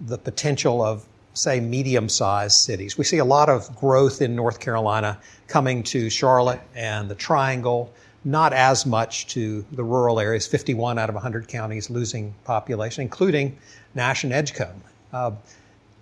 the 0.00 0.18
potential 0.18 0.82
of 0.82 1.06
say 1.38 1.60
medium 1.60 2.08
sized 2.08 2.56
cities? 2.56 2.98
We 2.98 3.04
see 3.04 3.18
a 3.18 3.24
lot 3.24 3.48
of 3.48 3.74
growth 3.76 4.20
in 4.20 4.34
North 4.34 4.60
Carolina 4.60 5.18
coming 5.46 5.82
to 5.84 6.10
Charlotte 6.10 6.60
and 6.74 7.08
the 7.08 7.14
Triangle 7.14 7.92
not 8.24 8.52
as 8.52 8.84
much 8.84 9.26
to 9.28 9.64
the 9.72 9.84
rural 9.84 10.20
areas, 10.20 10.46
51 10.46 10.98
out 10.98 11.08
of 11.08 11.14
100 11.14 11.48
counties 11.48 11.88
losing 11.88 12.34
population, 12.44 13.02
including 13.02 13.56
Nash 13.94 14.24
and 14.24 14.32
Edgecombe. 14.32 14.82
Uh, 15.12 15.30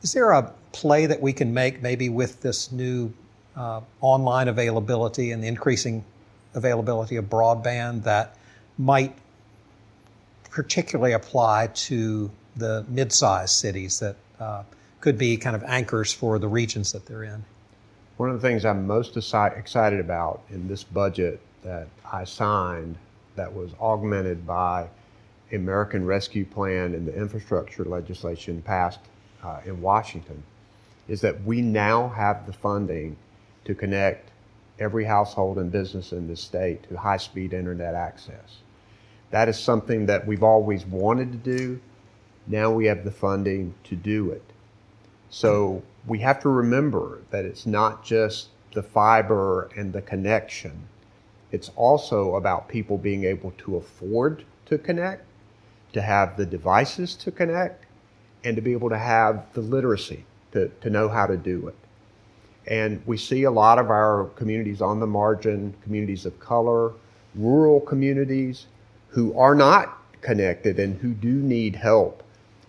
is 0.02 0.12
there 0.12 0.32
a 0.32 0.52
play 0.72 1.06
that 1.06 1.20
we 1.20 1.32
can 1.32 1.52
make 1.54 1.82
maybe 1.82 2.08
with 2.08 2.40
this 2.40 2.72
new 2.72 3.12
uh, 3.56 3.80
online 4.00 4.48
availability 4.48 5.30
and 5.30 5.42
the 5.42 5.48
increasing 5.48 6.04
availability 6.54 7.16
of 7.16 7.26
broadband 7.26 8.02
that 8.04 8.36
might 8.78 9.16
particularly 10.50 11.12
apply 11.12 11.68
to 11.74 12.30
the 12.56 12.84
mid-sized 12.88 13.54
cities 13.54 14.00
that 14.00 14.16
uh, 14.40 14.62
could 15.06 15.16
be 15.16 15.36
kind 15.36 15.54
of 15.54 15.62
anchors 15.62 16.12
for 16.12 16.36
the 16.36 16.48
regions 16.48 16.90
that 16.90 17.06
they're 17.06 17.22
in? 17.22 17.44
One 18.16 18.28
of 18.28 18.42
the 18.42 18.48
things 18.48 18.64
I'm 18.64 18.88
most 18.88 19.16
excited 19.16 20.00
about 20.00 20.42
in 20.50 20.66
this 20.66 20.82
budget 20.82 21.40
that 21.62 21.86
I 22.12 22.24
signed 22.24 22.98
that 23.36 23.54
was 23.54 23.70
augmented 23.80 24.44
by 24.44 24.88
American 25.52 26.04
Rescue 26.04 26.44
Plan 26.44 26.92
and 26.92 27.06
the 27.06 27.14
infrastructure 27.14 27.84
legislation 27.84 28.60
passed 28.62 28.98
uh, 29.44 29.60
in 29.64 29.80
Washington 29.80 30.42
is 31.06 31.20
that 31.20 31.40
we 31.44 31.62
now 31.62 32.08
have 32.08 32.44
the 32.44 32.52
funding 32.52 33.16
to 33.64 33.76
connect 33.76 34.32
every 34.80 35.04
household 35.04 35.58
and 35.58 35.70
business 35.70 36.10
in 36.10 36.26
the 36.26 36.34
state 36.34 36.82
to 36.88 36.96
high 36.96 37.16
speed 37.16 37.52
internet 37.52 37.94
access. 37.94 38.56
That 39.30 39.48
is 39.48 39.56
something 39.56 40.06
that 40.06 40.26
we've 40.26 40.42
always 40.42 40.84
wanted 40.84 41.30
to 41.30 41.58
do. 41.58 41.80
Now 42.48 42.72
we 42.72 42.86
have 42.86 43.04
the 43.04 43.12
funding 43.12 43.72
to 43.84 43.94
do 43.94 44.32
it. 44.32 44.42
So 45.36 45.82
we 46.06 46.20
have 46.20 46.40
to 46.40 46.48
remember 46.48 47.20
that 47.30 47.44
it's 47.44 47.66
not 47.66 48.04
just 48.04 48.48
the 48.72 48.82
fiber 48.82 49.68
and 49.76 49.92
the 49.92 50.02
connection 50.02 50.88
it's 51.52 51.70
also 51.76 52.34
about 52.34 52.68
people 52.68 52.98
being 52.98 53.24
able 53.24 53.52
to 53.58 53.76
afford 53.76 54.44
to 54.66 54.78
connect, 54.78 55.24
to 55.92 56.02
have 56.02 56.36
the 56.36 56.46
devices 56.46 57.14
to 57.16 57.30
connect, 57.30 57.86
and 58.44 58.56
to 58.56 58.62
be 58.62 58.72
able 58.72 58.90
to 58.90 58.98
have 58.98 59.46
the 59.52 59.60
literacy 59.60 60.24
to, 60.52 60.68
to 60.80 60.90
know 60.90 61.08
how 61.08 61.26
to 61.26 61.36
do 61.36 61.68
it. 61.68 61.76
And 62.66 63.00
we 63.06 63.16
see 63.16 63.44
a 63.44 63.50
lot 63.50 63.78
of 63.78 63.90
our 63.90 64.24
communities 64.36 64.82
on 64.82 64.98
the 64.98 65.06
margin, 65.06 65.74
communities 65.82 66.26
of 66.26 66.38
color, 66.40 66.92
rural 67.34 67.80
communities 67.80 68.66
who 69.08 69.38
are 69.38 69.54
not 69.54 69.98
connected 70.20 70.80
and 70.80 71.00
who 71.00 71.14
do 71.14 71.32
need 71.32 71.76
help. 71.76 72.22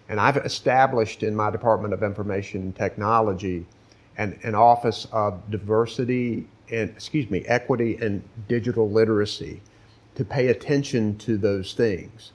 And 0.10 0.20
I've 0.20 0.38
established 0.38 1.24
in 1.24 1.36
my 1.36 1.50
Department 1.50 1.94
of 1.94 2.04
Information 2.04 2.72
Technology 2.74 3.66
an, 4.18 4.40
an 4.44 4.56
office 4.56 5.08
of 5.12 5.50
diversity 5.52 6.48
and 6.70 6.90
excuse 6.90 7.30
me, 7.30 7.44
equity 7.46 7.98
and 8.02 8.24
digital 8.48 8.90
literacy 8.90 9.62
to 10.16 10.26
pay 10.26 10.48
attention 10.48 11.18
to 11.20 11.38
those 11.38 11.74
things. 11.74 12.32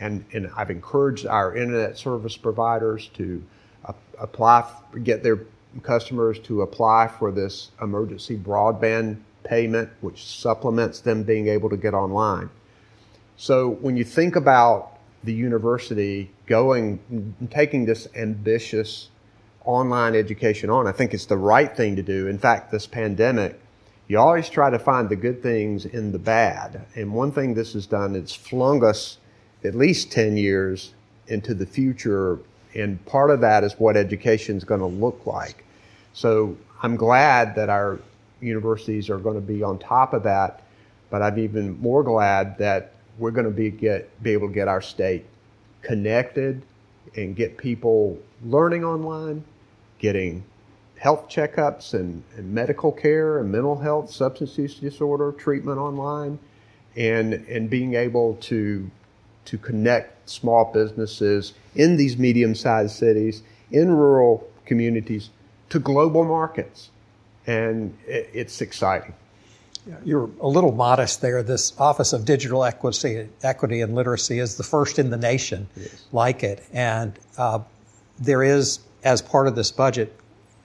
And, 0.00 0.24
and 0.32 0.50
I've 0.56 0.70
encouraged 0.70 1.26
our 1.26 1.56
internet 1.56 1.96
service 1.96 2.36
providers 2.36 3.08
to 3.14 3.42
uh, 3.84 3.92
apply, 4.18 4.68
get 5.04 5.22
their 5.22 5.40
customers 5.82 6.38
to 6.40 6.62
apply 6.62 7.08
for 7.08 7.30
this 7.30 7.70
emergency 7.80 8.36
broadband 8.36 9.18
payment, 9.44 9.90
which 10.00 10.24
supplements 10.24 11.00
them 11.00 11.22
being 11.22 11.48
able 11.48 11.70
to 11.70 11.76
get 11.76 11.94
online. 11.94 12.50
So 13.36 13.70
when 13.70 13.96
you 13.96 14.04
think 14.04 14.36
about 14.36 14.91
the 15.24 15.32
university 15.32 16.30
going, 16.46 17.34
taking 17.50 17.84
this 17.84 18.08
ambitious 18.16 19.08
online 19.64 20.14
education 20.14 20.70
on. 20.70 20.86
I 20.86 20.92
think 20.92 21.14
it's 21.14 21.26
the 21.26 21.36
right 21.36 21.74
thing 21.74 21.96
to 21.96 22.02
do. 22.02 22.26
In 22.26 22.38
fact, 22.38 22.70
this 22.70 22.86
pandemic, 22.86 23.60
you 24.08 24.18
always 24.18 24.48
try 24.48 24.70
to 24.70 24.78
find 24.78 25.08
the 25.08 25.16
good 25.16 25.42
things 25.42 25.86
in 25.86 26.12
the 26.12 26.18
bad. 26.18 26.84
And 26.96 27.12
one 27.12 27.30
thing 27.30 27.54
this 27.54 27.72
has 27.74 27.86
done, 27.86 28.16
it's 28.16 28.34
flung 28.34 28.84
us 28.84 29.18
at 29.64 29.74
least 29.74 30.10
10 30.10 30.36
years 30.36 30.92
into 31.28 31.54
the 31.54 31.66
future. 31.66 32.40
And 32.74 33.04
part 33.06 33.30
of 33.30 33.40
that 33.42 33.64
is 33.64 33.74
what 33.74 33.96
education 33.96 34.56
is 34.56 34.64
going 34.64 34.80
to 34.80 34.86
look 34.86 35.24
like. 35.26 35.64
So 36.12 36.56
I'm 36.82 36.96
glad 36.96 37.54
that 37.54 37.70
our 37.70 38.00
universities 38.40 39.08
are 39.08 39.18
going 39.18 39.36
to 39.36 39.40
be 39.40 39.62
on 39.62 39.78
top 39.78 40.14
of 40.14 40.24
that. 40.24 40.62
But 41.10 41.22
I'm 41.22 41.38
even 41.38 41.78
more 41.80 42.02
glad 42.02 42.58
that 42.58 42.91
we're 43.18 43.30
going 43.30 43.46
to 43.46 43.50
be, 43.52 43.70
get, 43.70 44.22
be 44.22 44.32
able 44.32 44.48
to 44.48 44.54
get 44.54 44.68
our 44.68 44.80
state 44.80 45.26
connected 45.82 46.62
and 47.16 47.36
get 47.36 47.56
people 47.56 48.18
learning 48.44 48.84
online 48.84 49.44
getting 50.02 50.44
health 50.98 51.28
checkups 51.28 51.94
and, 51.94 52.22
and, 52.36 52.52
medical 52.52 52.92
care 52.92 53.38
and 53.38 53.50
mental 53.50 53.78
health, 53.78 54.10
substance 54.10 54.58
use 54.58 54.74
disorder 54.74 55.32
treatment 55.32 55.78
online, 55.78 56.38
and 56.96 57.32
and 57.32 57.70
being 57.70 57.94
able 57.94 58.34
to 58.34 58.90
to 59.44 59.58
connect 59.58 60.28
small 60.28 60.70
businesses 60.72 61.54
in 61.74 61.96
these 61.96 62.16
medium-sized 62.18 62.94
cities, 62.94 63.42
in 63.70 63.90
rural 63.90 64.48
communities, 64.66 65.30
to 65.70 65.78
global 65.78 66.24
markets, 66.24 66.90
and 67.46 67.96
it, 68.06 68.28
it's 68.32 68.60
exciting. 68.60 69.14
You're 70.04 70.30
a 70.40 70.46
little 70.46 70.72
modest 70.72 71.20
there. 71.20 71.42
This 71.42 71.78
Office 71.78 72.12
of 72.12 72.24
Digital 72.24 72.64
Equity, 72.64 73.28
Equity 73.42 73.80
and 73.80 73.94
Literacy 73.94 74.38
is 74.38 74.56
the 74.56 74.62
first 74.62 74.98
in 74.98 75.10
the 75.10 75.16
nation 75.16 75.68
yes. 75.76 76.04
like 76.12 76.44
it, 76.44 76.64
and 76.72 77.18
uh, 77.36 77.58
there 78.18 78.42
is 78.42 78.78
as 79.04 79.20
part 79.20 79.48
of 79.48 79.56
this 79.56 79.70
budget, 79.70 80.16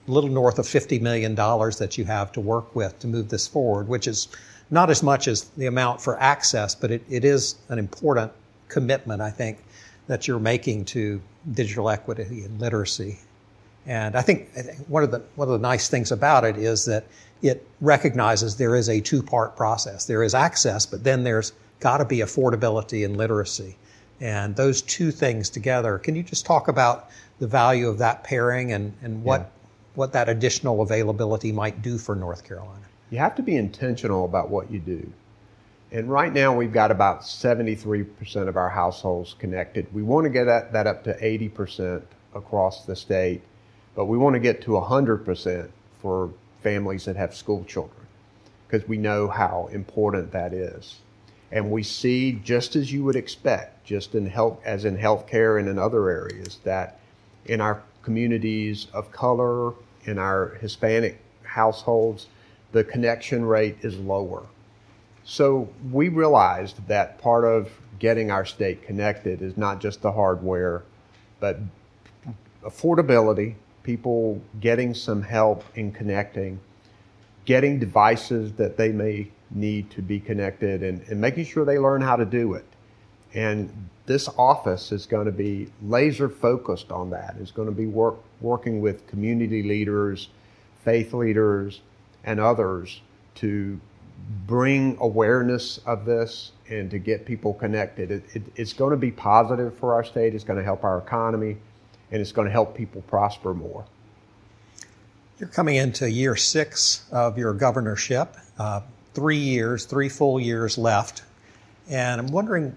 a 0.07 0.11
little 0.11 0.29
north 0.29 0.59
of 0.59 0.65
$50 0.65 1.01
million 1.01 1.35
that 1.35 1.97
you 1.97 2.05
have 2.05 2.31
to 2.33 2.41
work 2.41 2.75
with 2.75 2.97
to 2.99 3.07
move 3.07 3.29
this 3.29 3.47
forward, 3.47 3.87
which 3.87 4.07
is 4.07 4.27
not 4.69 4.89
as 4.89 5.01
much 5.01 5.27
as 5.27 5.43
the 5.57 5.65
amount 5.65 6.01
for 6.01 6.19
access, 6.19 6.75
but 6.75 6.91
it, 6.91 7.03
it 7.09 7.25
is 7.25 7.55
an 7.69 7.79
important 7.79 8.31
commitment, 8.67 9.21
I 9.21 9.31
think, 9.31 9.63
that 10.07 10.27
you're 10.27 10.39
making 10.39 10.85
to 10.85 11.21
digital 11.51 11.89
equity 11.89 12.43
and 12.43 12.59
literacy. 12.59 13.19
And 13.87 14.15
I 14.15 14.21
think, 14.21 14.49
one 14.87 15.03
of 15.03 15.11
the 15.11 15.23
one 15.35 15.47
of 15.47 15.53
the 15.53 15.67
nice 15.67 15.87
things 15.87 16.11
about 16.11 16.43
it 16.43 16.57
is 16.57 16.85
that 16.85 17.05
it 17.41 17.65
recognizes 17.81 18.57
there 18.57 18.75
is 18.75 18.89
a 18.89 18.99
two 18.99 19.23
part 19.23 19.55
process. 19.55 20.05
There 20.05 20.23
is 20.23 20.35
access, 20.35 20.85
but 20.85 21.03
then 21.03 21.23
there's 21.23 21.53
got 21.79 21.97
to 21.97 22.05
be 22.05 22.17
affordability 22.17 23.03
and 23.05 23.17
literacy. 23.17 23.77
And 24.19 24.55
those 24.55 24.81
two 24.81 25.11
things 25.11 25.49
together. 25.49 25.97
Can 25.99 26.15
you 26.15 26.23
just 26.23 26.45
talk 26.45 26.67
about 26.67 27.09
the 27.39 27.47
value 27.47 27.87
of 27.87 27.97
that 27.99 28.23
pairing 28.23 28.71
and, 28.71 28.93
and 29.01 29.23
what, 29.23 29.41
yeah. 29.41 29.47
what 29.95 30.13
that 30.13 30.29
additional 30.29 30.81
availability 30.81 31.51
might 31.51 31.81
do 31.81 31.97
for 31.97 32.15
North 32.15 32.43
Carolina. 32.43 32.85
You 33.09 33.19
have 33.19 33.35
to 33.35 33.43
be 33.43 33.55
intentional 33.55 34.25
about 34.25 34.49
what 34.49 34.71
you 34.71 34.79
do. 34.79 35.11
And 35.91 36.09
right 36.09 36.33
now 36.33 36.53
we've 36.53 36.73
got 36.73 36.91
about 36.91 37.21
73% 37.21 38.47
of 38.47 38.57
our 38.57 38.69
households 38.69 39.35
connected. 39.39 39.87
We 39.93 40.03
want 40.03 40.25
to 40.25 40.29
get 40.29 40.45
that, 40.45 40.73
that 40.73 40.87
up 40.87 41.03
to 41.05 41.17
80% 41.17 42.03
across 42.35 42.85
the 42.85 42.95
state, 42.95 43.41
but 43.97 44.05
we 44.05 44.15
want 44.15 44.35
to 44.35 44.39
get 44.39 44.61
to 44.61 44.71
100% 44.71 45.69
for 46.03 46.29
families 46.61 47.05
that 47.05 47.15
have 47.15 47.35
school 47.35 47.65
children 47.65 48.05
because 48.67 48.87
we 48.87 48.95
know 48.95 49.27
how 49.27 49.67
important 49.71 50.31
that 50.31 50.53
is. 50.53 50.97
And 51.51 51.71
we 51.71 51.81
see, 51.81 52.33
just 52.43 52.75
as 52.75 52.93
you 52.93 53.03
would 53.05 53.15
expect, 53.15 53.83
just 53.85 54.13
in 54.13 54.27
health, 54.27 54.59
as 54.63 54.85
in 54.85 54.95
healthcare 54.95 55.59
and 55.59 55.67
in 55.67 55.79
other 55.79 56.09
areas, 56.09 56.59
that 56.63 56.99
in 57.45 57.59
our 57.59 57.81
communities 58.03 58.85
of 58.93 59.11
color, 59.11 59.73
in 60.05 60.19
our 60.19 60.49
Hispanic 60.61 61.19
households, 61.41 62.27
the 62.73 62.83
connection 62.83 63.45
rate 63.45 63.77
is 63.81 63.97
lower. 63.97 64.45
So 65.23 65.69
we 65.91 66.09
realized 66.09 66.87
that 66.87 67.17
part 67.19 67.45
of 67.45 67.71
getting 67.97 68.29
our 68.29 68.45
state 68.45 68.83
connected 68.83 69.41
is 69.41 69.57
not 69.57 69.81
just 69.81 70.03
the 70.03 70.11
hardware, 70.11 70.83
but 71.39 71.57
affordability, 72.63 73.55
people 73.87 74.41
getting 74.59 74.93
some 74.93 75.21
help 75.21 75.63
in 75.75 75.93
connecting, 75.93 76.59
getting 77.45 77.79
devices 77.79 78.51
that 78.51 78.75
they 78.75 78.89
may 78.89 79.31
need 79.49 79.89
to 79.89 80.01
be 80.01 80.19
connected, 80.19 80.83
and, 80.83 81.01
and 81.07 81.21
making 81.21 81.45
sure 81.45 81.63
they 81.63 81.79
learn 81.79 82.01
how 82.01 82.17
to 82.17 82.25
do 82.25 82.53
it. 82.53 82.65
And 83.33 83.71
this 84.05 84.27
office 84.37 84.91
is 84.91 85.05
going 85.05 85.25
to 85.25 85.31
be 85.31 85.71
laser 85.81 86.27
focused 86.27 86.91
on 86.91 87.11
that. 87.11 87.37
It's 87.39 87.51
going 87.51 87.69
to 87.69 87.73
be 87.73 87.85
work, 87.85 88.17
working 88.41 88.81
with 88.81 89.07
community 89.07 89.63
leaders, 89.63 90.27
faith 90.83 91.13
leaders, 91.13 91.79
and 92.25 92.41
others 92.41 93.01
to 93.35 93.79
bring 94.45 94.97
awareness 94.99 95.77
of 95.85 96.03
this 96.03 96.51
and 96.69 96.91
to 96.91 96.99
get 96.99 97.25
people 97.25 97.53
connected. 97.53 98.11
It, 98.11 98.23
it, 98.33 98.43
it's 98.57 98.73
going 98.73 98.91
to 98.91 98.97
be 98.97 99.11
positive 99.11 99.77
for 99.77 99.93
our 99.93 100.03
state. 100.03 100.35
It's 100.35 100.43
going 100.43 100.59
to 100.59 100.65
help 100.65 100.83
our 100.83 100.97
economy, 100.97 101.55
and 102.11 102.21
it's 102.21 102.31
going 102.31 102.47
to 102.47 102.51
help 102.51 102.75
people 102.75 103.01
prosper 103.03 103.53
more. 103.53 103.85
You're 105.39 105.49
coming 105.49 105.75
into 105.75 106.09
year 106.09 106.35
six 106.35 107.05
of 107.11 107.37
your 107.37 107.53
governorship, 107.53 108.35
uh, 108.57 108.81
three 109.13 109.37
years, 109.37 109.85
three 109.85 110.09
full 110.09 110.39
years 110.39 110.77
left. 110.77 111.23
And 111.89 112.19
I'm 112.19 112.27
wondering 112.27 112.75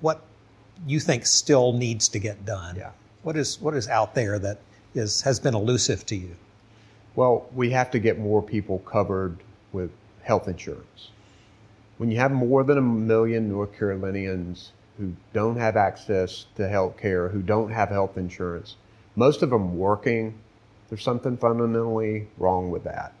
what 0.00 0.22
you 0.86 1.00
think 1.00 1.26
still 1.26 1.72
needs 1.72 2.08
to 2.10 2.18
get 2.18 2.44
done. 2.44 2.76
Yeah. 2.76 2.90
What 3.22 3.36
is, 3.36 3.60
what 3.60 3.74
is 3.74 3.88
out 3.88 4.14
there 4.14 4.38
that 4.38 4.60
is, 4.94 5.22
has 5.22 5.40
been 5.40 5.54
elusive 5.54 6.04
to 6.06 6.16
you? 6.16 6.36
Well, 7.16 7.48
we 7.54 7.70
have 7.70 7.90
to 7.92 7.98
get 7.98 8.18
more 8.18 8.42
people 8.42 8.78
covered 8.80 9.38
with 9.72 9.90
health 10.22 10.46
insurance. 10.46 11.10
When 11.96 12.10
you 12.10 12.18
have 12.18 12.30
more 12.30 12.62
than 12.62 12.78
a 12.78 12.82
million 12.82 13.48
North 13.48 13.76
Carolinians 13.76 14.72
who 14.98 15.14
don't 15.32 15.56
have 15.56 15.76
access 15.76 16.46
to 16.56 16.68
health 16.68 16.96
care, 16.96 17.28
who 17.28 17.40
don't 17.40 17.70
have 17.70 17.88
health 17.88 18.18
insurance, 18.18 18.76
most 19.16 19.42
of 19.42 19.50
them 19.50 19.78
working, 19.78 20.34
there's 20.88 21.02
something 21.02 21.36
fundamentally 21.36 22.28
wrong 22.38 22.70
with 22.70 22.84
that. 22.84 23.12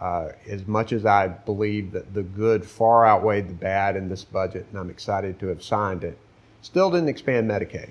Uh, 0.00 0.32
as 0.48 0.66
much 0.66 0.92
as 0.92 1.06
I 1.06 1.28
believe 1.28 1.92
that 1.92 2.12
the 2.12 2.22
good 2.22 2.66
far 2.66 3.06
outweighed 3.06 3.48
the 3.48 3.54
bad 3.54 3.94
in 3.94 4.08
this 4.08 4.24
budget, 4.24 4.66
and 4.70 4.78
I'm 4.78 4.90
excited 4.90 5.38
to 5.40 5.46
have 5.46 5.62
signed 5.62 6.02
it, 6.02 6.18
still 6.60 6.90
didn't 6.90 7.08
expand 7.08 7.48
Medicaid. 7.48 7.90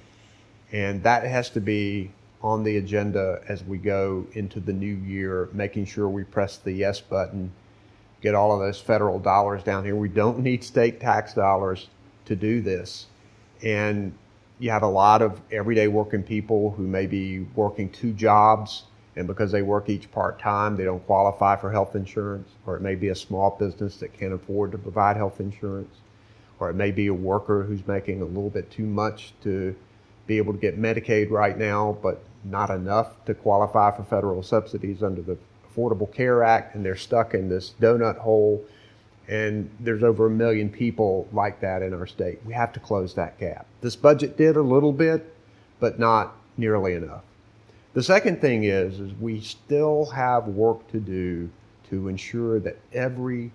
And 0.72 1.04
that 1.04 1.24
has 1.24 1.50
to 1.52 1.62
be 1.62 2.12
on 2.42 2.64
the 2.64 2.78
agenda 2.78 3.42
as 3.48 3.64
we 3.64 3.78
go 3.78 4.26
into 4.34 4.60
the 4.60 4.74
new 4.74 4.96
year, 4.96 5.48
making 5.54 5.86
sure 5.86 6.10
we 6.10 6.24
press 6.24 6.58
the 6.58 6.72
yes 6.72 7.00
button, 7.00 7.52
get 8.22 8.36
all 8.36 8.54
of 8.54 8.60
those 8.60 8.80
federal 8.80 9.20
dollars 9.20 9.64
down 9.64 9.86
here. 9.86 9.96
We 9.96 10.10
don't 10.10 10.40
need 10.40 10.64
state 10.64 11.00
tax 11.00 11.34
dollars 11.34 11.88
to 12.26 12.36
do 12.36 12.62
this. 12.62 13.08
And 13.64 14.14
you 14.60 14.72
have 14.72 14.84
a 14.84 14.88
lot 14.88 15.22
of 15.22 15.42
everyday 15.52 15.88
working 15.88 16.24
people 16.24 16.72
who 16.72 16.84
may 16.84 17.08
be 17.08 17.40
working 17.56 17.90
two 17.90 18.14
jobs 18.14 18.84
and 19.16 19.28
because 19.28 19.52
they 19.52 19.62
work 19.62 19.90
each 19.90 20.10
part 20.12 20.40
time, 20.40 20.78
they 20.78 20.86
don't 20.86 21.06
qualify 21.06 21.56
for 21.58 21.72
health 21.72 21.96
insurance, 21.96 22.50
or 22.66 22.78
it 22.78 22.82
may 22.82 22.96
be 22.96 23.10
a 23.10 23.16
small 23.16 23.58
business 23.60 23.98
that 23.98 24.14
can't 24.14 24.34
afford 24.34 24.72
to 24.72 24.78
provide 24.78 25.18
health 25.18 25.40
insurance, 25.40 25.94
or 26.60 26.70
it 26.70 26.76
may 26.76 26.92
be 26.92 27.08
a 27.08 27.14
worker 27.14 27.64
who's 27.64 27.86
making 27.88 28.22
a 28.22 28.26
little 28.26 28.50
bit 28.50 28.72
too 28.72 28.86
much 28.86 29.34
to 29.44 29.76
be 30.28 30.38
able 30.38 30.54
to 30.54 30.60
get 30.60 30.80
Medicaid 30.80 31.30
right 31.30 31.58
now, 31.58 31.98
but 32.02 32.24
not 32.46 32.70
enough 32.70 33.26
to 33.26 33.34
qualify 33.34 33.92
for 33.96 34.04
federal 34.04 34.42
subsidies 34.42 35.04
under 35.04 35.22
the 35.22 35.38
Affordable 35.70 36.12
Care 36.12 36.44
Act, 36.44 36.76
and 36.76 36.86
they're 36.86 36.96
stuck 36.96 37.34
in 37.34 37.50
this 37.50 37.74
donut 37.82 38.18
hole. 38.18 38.64
And 39.32 39.72
there's 39.80 40.04
over 40.04 40.28
a 40.28 40.30
million 40.30 40.70
people 40.70 41.28
like 41.32 41.62
that 41.62 41.82
in 41.82 41.94
our 41.94 42.06
state. 42.06 42.40
We 42.46 42.54
have 42.54 42.74
to 42.74 42.82
close 42.82 43.14
that 43.16 43.40
gap. 43.40 43.66
This 43.80 43.96
budget 43.96 44.36
did 44.36 44.58
a 44.58 44.62
little 44.62 44.92
bit, 44.92 45.34
but 45.80 45.98
not 45.98 46.36
nearly 46.58 46.96
enough. 46.96 47.24
The 47.94 48.04
second 48.04 48.42
thing 48.42 48.66
is, 48.66 49.00
is 49.00 49.14
we 49.22 49.40
still 49.40 50.06
have 50.08 50.48
work 50.48 50.86
to 50.92 51.00
do 51.00 51.50
to 51.90 52.10
ensure 52.10 52.60
that 52.60 52.78
every 52.94 53.52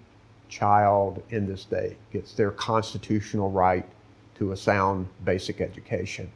child 0.48 1.22
in 1.28 1.46
the 1.46 1.58
state 1.58 1.96
gets 2.10 2.32
their 2.32 2.52
constitutional 2.52 3.50
right 3.50 3.86
to 4.36 4.52
a 4.52 4.56
sound 4.56 5.06
basic 5.24 5.60
education. 5.60 6.30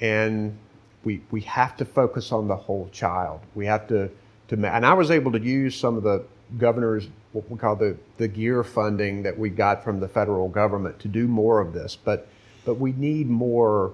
And 0.00 0.58
we, 1.04 1.22
we 1.30 1.40
have 1.42 1.76
to 1.76 1.84
focus 1.84 2.32
on 2.32 2.48
the 2.48 2.56
whole 2.56 2.88
child. 2.90 3.40
We 3.54 3.64
have 3.66 3.86
to, 3.88 4.10
to, 4.48 4.74
and 4.74 4.84
I 4.84 4.92
was 4.92 5.12
able 5.12 5.30
to 5.32 5.40
use 5.40 5.76
some 5.76 5.96
of 5.96 6.02
the 6.02 6.24
governor's, 6.58 7.08
what 7.36 7.50
we 7.50 7.58
call 7.58 7.76
the, 7.76 7.94
the 8.16 8.26
GEER 8.26 8.64
funding 8.64 9.22
that 9.22 9.38
we 9.38 9.50
got 9.50 9.84
from 9.84 10.00
the 10.00 10.08
federal 10.08 10.48
government 10.48 10.98
to 11.00 11.08
do 11.08 11.28
more 11.28 11.60
of 11.60 11.74
this. 11.74 11.94
But, 11.94 12.28
but 12.64 12.80
we 12.80 12.92
need 12.92 13.28
more 13.28 13.92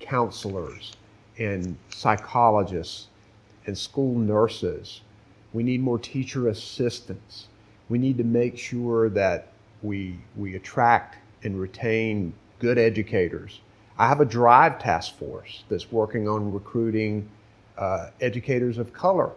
counselors 0.00 0.96
and 1.38 1.76
psychologists 1.90 3.06
and 3.66 3.78
school 3.78 4.18
nurses. 4.18 5.02
We 5.52 5.62
need 5.62 5.80
more 5.80 6.00
teacher 6.00 6.48
assistants. 6.48 7.46
We 7.88 7.98
need 7.98 8.18
to 8.18 8.24
make 8.24 8.58
sure 8.58 9.08
that 9.10 9.52
we, 9.82 10.18
we 10.36 10.56
attract 10.56 11.16
and 11.44 11.60
retain 11.60 12.34
good 12.58 12.76
educators. 12.76 13.60
I 13.98 14.08
have 14.08 14.20
a 14.20 14.24
drive 14.24 14.80
task 14.80 15.16
force 15.16 15.62
that's 15.68 15.92
working 15.92 16.28
on 16.28 16.52
recruiting 16.52 17.28
uh, 17.78 18.08
educators 18.20 18.78
of 18.78 18.92
color 18.92 19.30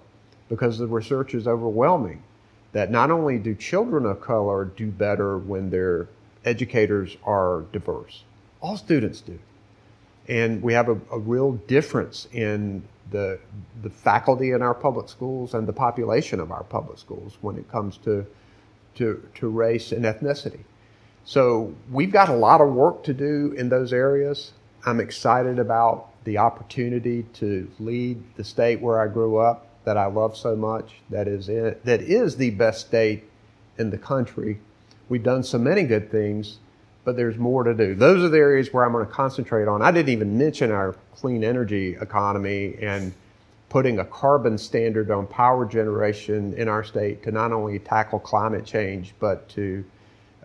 because 0.50 0.80
the 0.80 0.88
research 0.88 1.36
is 1.36 1.48
overwhelming 1.48 2.24
that 2.74 2.92
not 2.92 3.10
only 3.10 3.38
do 3.38 3.56
children 3.56 4.06
of 4.06 4.22
color 4.22 4.66
do 4.66 4.92
better 4.92 5.38
when 5.38 5.70
their 5.70 6.08
educators 6.46 7.16
are 7.24 7.64
diverse, 7.72 8.24
all 8.62 8.78
students 8.78 9.22
do 9.22 9.40
and 10.28 10.62
we 10.62 10.74
have 10.74 10.90
a, 10.90 10.98
a, 11.12 11.20
real 11.20 11.54
difference 11.54 12.28
in 12.32 12.84
the 13.12 13.40
the 13.82 13.90
faculty 13.90 14.52
in 14.52 14.62
our 14.62 14.74
public 14.74 15.10
schools 15.10 15.54
and 15.54 15.68
the 15.68 15.74
population 15.74 16.40
of 16.40 16.52
our 16.52 16.64
public 16.64 16.98
schools 16.98 17.38
when 17.42 17.58
it 17.58 17.70
comes 17.70 17.98
to 17.98 18.26
to, 18.96 19.28
to 19.34 19.50
race 19.50 19.92
and 19.92 20.06
ethnicity. 20.06 20.60
So 21.26 21.74
we've 21.92 22.12
got 22.12 22.30
a 22.30 22.36
lot 22.36 22.62
of 22.62 22.72
work 22.74 23.04
to 23.06 23.14
do 23.14 23.54
in 23.58 23.70
those 23.70 23.92
areas. 23.92 24.54
I'm 24.86 25.00
excited 25.00 25.58
about 25.58 26.10
the 26.26 26.38
opportunity 26.38 27.24
to 27.34 27.70
lead 27.80 28.22
the 28.36 28.44
state 28.44 28.82
where 28.82 29.02
I 29.02 29.08
grew 29.08 29.38
up 29.38 29.68
that 29.86 29.98
I 29.98 30.06
love 30.06 30.38
so 30.38 30.56
much. 30.56 30.96
That 31.10 31.28
is 31.28 31.50
it. 31.50 31.84
That 31.86 32.02
is 32.02 32.38
the 32.38 32.52
best 32.52 32.88
state 32.88 33.24
in 33.78 33.90
the 33.90 33.98
country. 33.98 34.60
We've 35.10 35.24
done 35.24 35.44
so 35.44 35.58
many 35.58 35.84
good 35.84 36.10
things 36.12 36.58
but 37.04 37.16
there's 37.16 37.38
more 37.38 37.64
to 37.64 37.74
do. 37.74 37.96
Those 37.96 38.24
are 38.24 38.30
the 38.30 38.38
areas 38.38 38.72
where 38.72 38.86
I'm 38.86 38.94
going 38.94 39.06
to 39.06 39.12
concentrate 39.12 39.68
on. 39.68 39.82
I 39.82 39.92
didn't 39.92 40.10
even 40.10 40.38
mention 40.38 40.72
our 40.72 40.96
clean 41.16 41.44
energy 41.44 41.98
economy 42.00 42.76
and 42.82 43.14
putting 43.70 44.00
a 44.00 44.06
carbon 44.06 44.58
standard 44.58 45.10
on 45.12 45.28
power 45.28 45.66
generation 45.66 46.54
in 46.54 46.68
our 46.68 46.84
state 46.84 47.24
to 47.24 47.32
not 47.32 47.52
only 47.52 47.80
tackle 47.80 48.20
climate 48.20 48.66
change, 48.66 49.14
but 49.20 49.50
to 49.50 49.84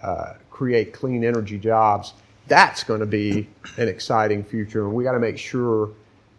uh, 0.02 0.34
create 0.50 0.92
clean 0.92 1.24
energy 1.24 1.58
jobs. 1.58 2.14
That's 2.48 2.82
going 2.82 3.00
to 3.00 3.06
be 3.06 3.46
an 3.76 3.88
exciting 3.88 4.42
future. 4.42 4.84
And 4.84 4.94
we 4.94 5.04
got 5.04 5.12
to 5.12 5.20
make 5.20 5.38
sure 5.38 5.90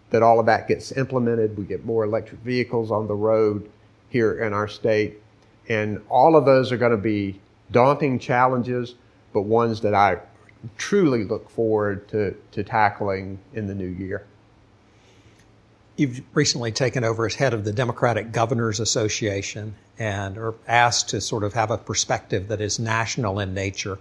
that 0.10 0.24
all 0.24 0.40
of 0.40 0.46
that 0.48 0.68
gets 0.68 0.92
implemented. 0.92 1.58
We 1.58 1.66
get 1.66 1.86
more 1.86 2.04
electric 2.04 2.42
vehicles 2.42 2.92
on 2.92 3.08
the 3.08 3.16
road 3.16 3.70
here 4.10 4.44
in 4.44 4.54
our 4.54 4.68
state. 4.68 5.22
And 5.68 6.02
all 6.10 6.36
of 6.36 6.46
those 6.46 6.72
are 6.72 6.78
going 6.78 6.92
to 6.92 6.98
be 6.98 7.40
daunting 7.72 8.20
challenges 8.20 8.96
but 9.34 9.42
ones 9.42 9.82
that 9.82 9.94
I 9.94 10.20
truly 10.78 11.24
look 11.24 11.50
forward 11.50 12.08
to, 12.10 12.36
to 12.52 12.64
tackling 12.64 13.40
in 13.54 13.68
the 13.68 13.76
new 13.76 13.88
year. 13.88 14.26
You've 15.96 16.22
recently 16.34 16.72
taken 16.72 17.04
over 17.04 17.26
as 17.26 17.36
head 17.36 17.54
of 17.54 17.66
the 17.66 17.74
Democratic 17.74 18.32
Governors 18.32 18.80
Association 18.80 19.76
and 19.98 20.38
are 20.38 20.56
asked 20.68 21.10
to 21.10 21.22
sort 21.22 21.44
of 21.44 21.54
have 21.54 21.72
a 21.72 21.78
perspective 21.78 22.48
that 22.48 22.62
is 22.62 22.80
national 22.80 23.40
in 23.40 23.54
nature. 23.54 24.00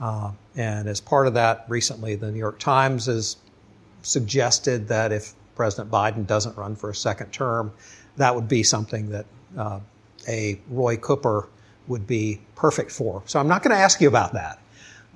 Uh, 0.00 0.32
and 0.56 0.88
as 0.88 1.00
part 1.00 1.26
of 1.26 1.34
that, 1.34 1.64
recently 1.68 2.16
the 2.16 2.30
New 2.30 2.38
York 2.38 2.58
Times 2.58 3.06
has 3.06 3.36
suggested 4.02 4.88
that 4.88 5.12
if 5.12 5.34
President 5.58 5.90
Biden 5.90 6.24
doesn't 6.26 6.56
run 6.56 6.76
for 6.76 6.88
a 6.88 6.94
second 6.94 7.32
term, 7.32 7.72
that 8.16 8.34
would 8.34 8.48
be 8.48 8.62
something 8.62 9.10
that 9.10 9.26
uh, 9.56 9.80
a 10.28 10.60
Roy 10.70 10.96
Cooper 10.96 11.48
would 11.88 12.06
be 12.06 12.40
perfect 12.54 12.92
for. 12.92 13.22
So 13.26 13.40
I'm 13.40 13.48
not 13.48 13.62
going 13.62 13.74
to 13.74 13.82
ask 13.82 14.00
you 14.00 14.08
about 14.08 14.34
that, 14.34 14.60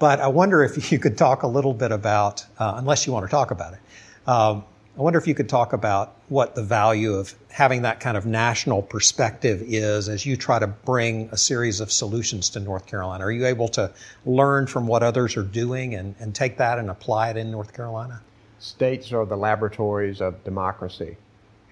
but 0.01 0.21
I 0.21 0.27
wonder 0.27 0.65
if 0.65 0.91
you 0.91 0.99
could 0.99 1.17
talk 1.17 1.45
a 1.45 1.47
little 1.47 1.73
bit 1.73 1.93
about, 1.93 2.45
uh, 2.59 2.75
unless 2.77 3.07
you 3.07 3.13
want 3.13 3.25
to 3.25 3.31
talk 3.31 3.53
about 3.53 3.75
it, 3.75 3.81
um, 4.29 4.65
I 4.99 5.01
wonder 5.01 5.19
if 5.19 5.27
you 5.27 5.35
could 5.35 5.49
talk 5.49 5.73
about 5.73 6.17
what 6.29 6.55
the 6.55 6.63
value 6.63 7.15
of 7.15 7.35
having 7.49 7.83
that 7.83 8.01
kind 8.01 8.17
of 8.17 8.27
national 8.27 8.83
perspective 8.83 9.63
is 9.65 10.09
as 10.09 10.27
you 10.27 10.37
try 10.37 10.59
to 10.59 10.67
bring 10.67 11.31
a 11.33 11.37
series 11.37 11.81
of 11.81 11.91
solutions 11.91 12.51
to 12.51 12.61
North 12.61 12.87
Carolina. 12.87 13.25
Are 13.25 13.33
you 13.33 13.47
able 13.47 13.69
to 13.69 13.91
learn 14.27 14.67
from 14.67 14.87
what 14.87 15.03
others 15.03 15.37
are 15.37 15.45
doing 15.45 15.95
and, 15.95 16.15
and 16.19 16.35
take 16.35 16.59
that 16.59 16.79
and 16.79 16.91
apply 16.91 17.31
it 17.31 17.39
in 17.39 17.51
North 17.51 17.73
Carolina? 17.73 18.21
States 18.63 19.13
are 19.13 19.27
the 19.27 19.37
laboratories 19.37 20.21
of 20.21 20.45
democracy, 20.45 21.17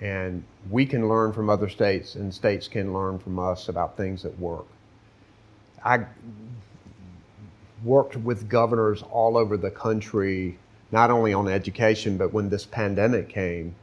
and 0.00 0.42
we 0.68 0.84
can 0.84 1.08
learn 1.08 1.32
from 1.32 1.48
other 1.48 1.68
states, 1.68 2.16
and 2.16 2.34
states 2.34 2.66
can 2.66 2.92
learn 2.92 3.16
from 3.16 3.38
us 3.38 3.68
about 3.68 3.96
things 3.96 4.24
that 4.24 4.36
work. 4.40 4.66
I 5.84 6.00
worked 7.84 8.16
with 8.16 8.48
governors 8.48 9.04
all 9.12 9.36
over 9.36 9.56
the 9.56 9.70
country 9.70 10.58
not 10.90 11.12
only 11.12 11.32
on 11.32 11.46
education, 11.46 12.16
but 12.16 12.32
when 12.32 12.48
this 12.48 12.66
pandemic 12.66 13.28
came, 13.28 13.76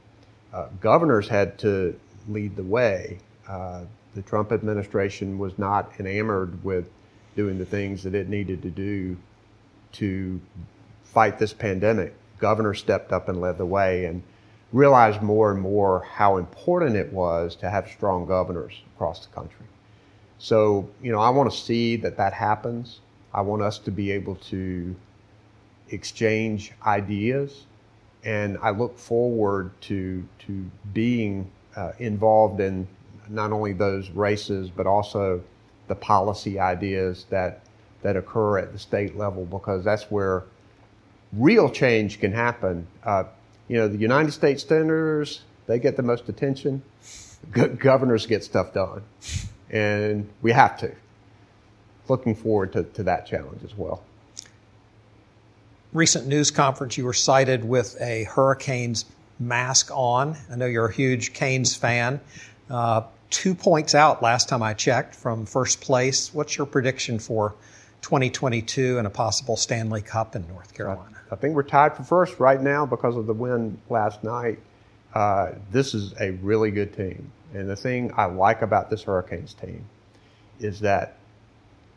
uh, 0.51 0.67
governors 0.81 1.29
had 1.29 1.57
to 1.59 1.97
lead 2.27 2.57
the 2.57 2.63
way. 2.63 3.19
Uh, 3.47 3.85
the 4.15 4.21
Trump 4.21 4.51
administration 4.51 5.37
was 5.37 5.57
not 5.57 5.93
enamored 5.97 6.61
with 6.61 6.89
doing 7.37 7.57
the 7.57 7.65
things 7.65 8.03
that 8.03 8.13
it 8.13 8.27
needed 8.27 8.61
to 8.63 8.69
do 8.69 9.15
to 9.93 10.41
fight 11.05 11.39
this 11.39 11.53
pandemic. 11.53 12.13
Governors 12.39 12.79
stepped 12.79 13.11
up 13.11 13.29
and 13.29 13.41
led 13.41 13.57
the 13.57 13.65
way 13.65 14.05
and 14.05 14.23
realized 14.73 15.21
more 15.21 15.51
and 15.51 15.61
more 15.61 16.05
how 16.13 16.37
important 16.37 16.95
it 16.95 17.11
was 17.11 17.55
to 17.55 17.69
have 17.69 17.89
strong 17.89 18.25
governors 18.25 18.81
across 18.95 19.25
the 19.25 19.33
country. 19.33 19.65
So, 20.39 20.89
you 21.01 21.11
know, 21.11 21.19
I 21.19 21.29
want 21.29 21.51
to 21.51 21.57
see 21.57 21.95
that 21.97 22.17
that 22.17 22.33
happens. 22.33 22.99
I 23.33 23.41
want 23.41 23.61
us 23.61 23.79
to 23.79 23.91
be 23.91 24.11
able 24.11 24.35
to 24.35 24.95
exchange 25.89 26.73
ideas, 26.85 27.65
and 28.23 28.57
I 28.61 28.71
look 28.71 28.97
forward 28.97 29.71
to 29.81 30.27
to 30.39 30.69
being 30.93 31.49
uh, 31.75 31.93
involved 31.99 32.59
in 32.59 32.87
not 33.29 33.51
only 33.51 33.73
those 33.73 34.09
races 34.09 34.69
but 34.69 34.87
also 34.87 35.41
the 35.87 35.95
policy 35.95 36.59
ideas 36.59 37.25
that 37.29 37.61
that 38.01 38.15
occur 38.15 38.57
at 38.57 38.71
the 38.71 38.79
state 38.79 39.17
level 39.17 39.45
because 39.45 39.83
that's 39.83 40.03
where 40.03 40.43
real 41.33 41.69
change 41.69 42.19
can 42.19 42.31
happen. 42.31 42.87
Uh, 43.03 43.25
you 43.67 43.77
know, 43.77 43.87
the 43.87 43.97
United 43.97 44.31
States 44.31 44.63
senators 44.63 45.41
they 45.65 45.79
get 45.79 45.97
the 45.97 46.03
most 46.03 46.29
attention. 46.29 46.81
Go- 47.51 47.67
governors 47.67 48.25
get 48.25 48.43
stuff 48.43 48.73
done, 48.73 49.03
and 49.69 50.29
we 50.41 50.51
have 50.51 50.77
to. 50.79 50.93
Looking 52.07 52.35
forward 52.35 52.71
to, 52.73 52.83
to 52.83 53.03
that 53.03 53.27
challenge 53.27 53.63
as 53.65 53.75
well 53.75 54.01
recent 55.93 56.27
news 56.27 56.51
conference, 56.51 56.97
you 56.97 57.05
were 57.05 57.13
sighted 57.13 57.65
with 57.65 57.99
a 58.01 58.25
Hurricanes 58.25 59.05
mask 59.39 59.89
on. 59.91 60.37
I 60.51 60.55
know 60.55 60.65
you're 60.65 60.87
a 60.87 60.93
huge 60.93 61.33
Canes 61.33 61.75
fan. 61.75 62.19
Uh, 62.69 63.03
two 63.29 63.55
points 63.55 63.95
out 63.95 64.21
last 64.21 64.49
time 64.49 64.61
I 64.61 64.73
checked 64.73 65.15
from 65.15 65.45
first 65.45 65.81
place. 65.81 66.33
What's 66.33 66.57
your 66.57 66.67
prediction 66.67 67.19
for 67.19 67.55
2022 68.07 68.99
and 68.99 69.05
a 69.05 69.09
possible 69.09 69.57
Stanley 69.57 70.01
Cup 70.01 70.33
in 70.37 70.47
North 70.47 70.73
Carolina? 70.73 71.17
I 71.29 71.35
think 71.35 71.55
we're 71.55 71.63
tied 71.63 71.93
for 71.93 72.03
first 72.03 72.39
right 72.39 72.61
now 72.61 72.85
because 72.85 73.17
of 73.17 73.27
the 73.27 73.33
win 73.33 73.77
last 73.89 74.23
night. 74.23 74.59
Uh, 75.13 75.51
this 75.71 75.93
is 75.93 76.13
a 76.21 76.31
really 76.31 76.71
good 76.71 76.95
team. 76.95 77.29
And 77.53 77.67
the 77.67 77.75
thing 77.75 78.13
I 78.15 78.23
like 78.23 78.61
about 78.61 78.89
this 78.89 79.03
Hurricanes 79.03 79.53
team 79.53 79.83
is 80.61 80.79
that 80.79 81.17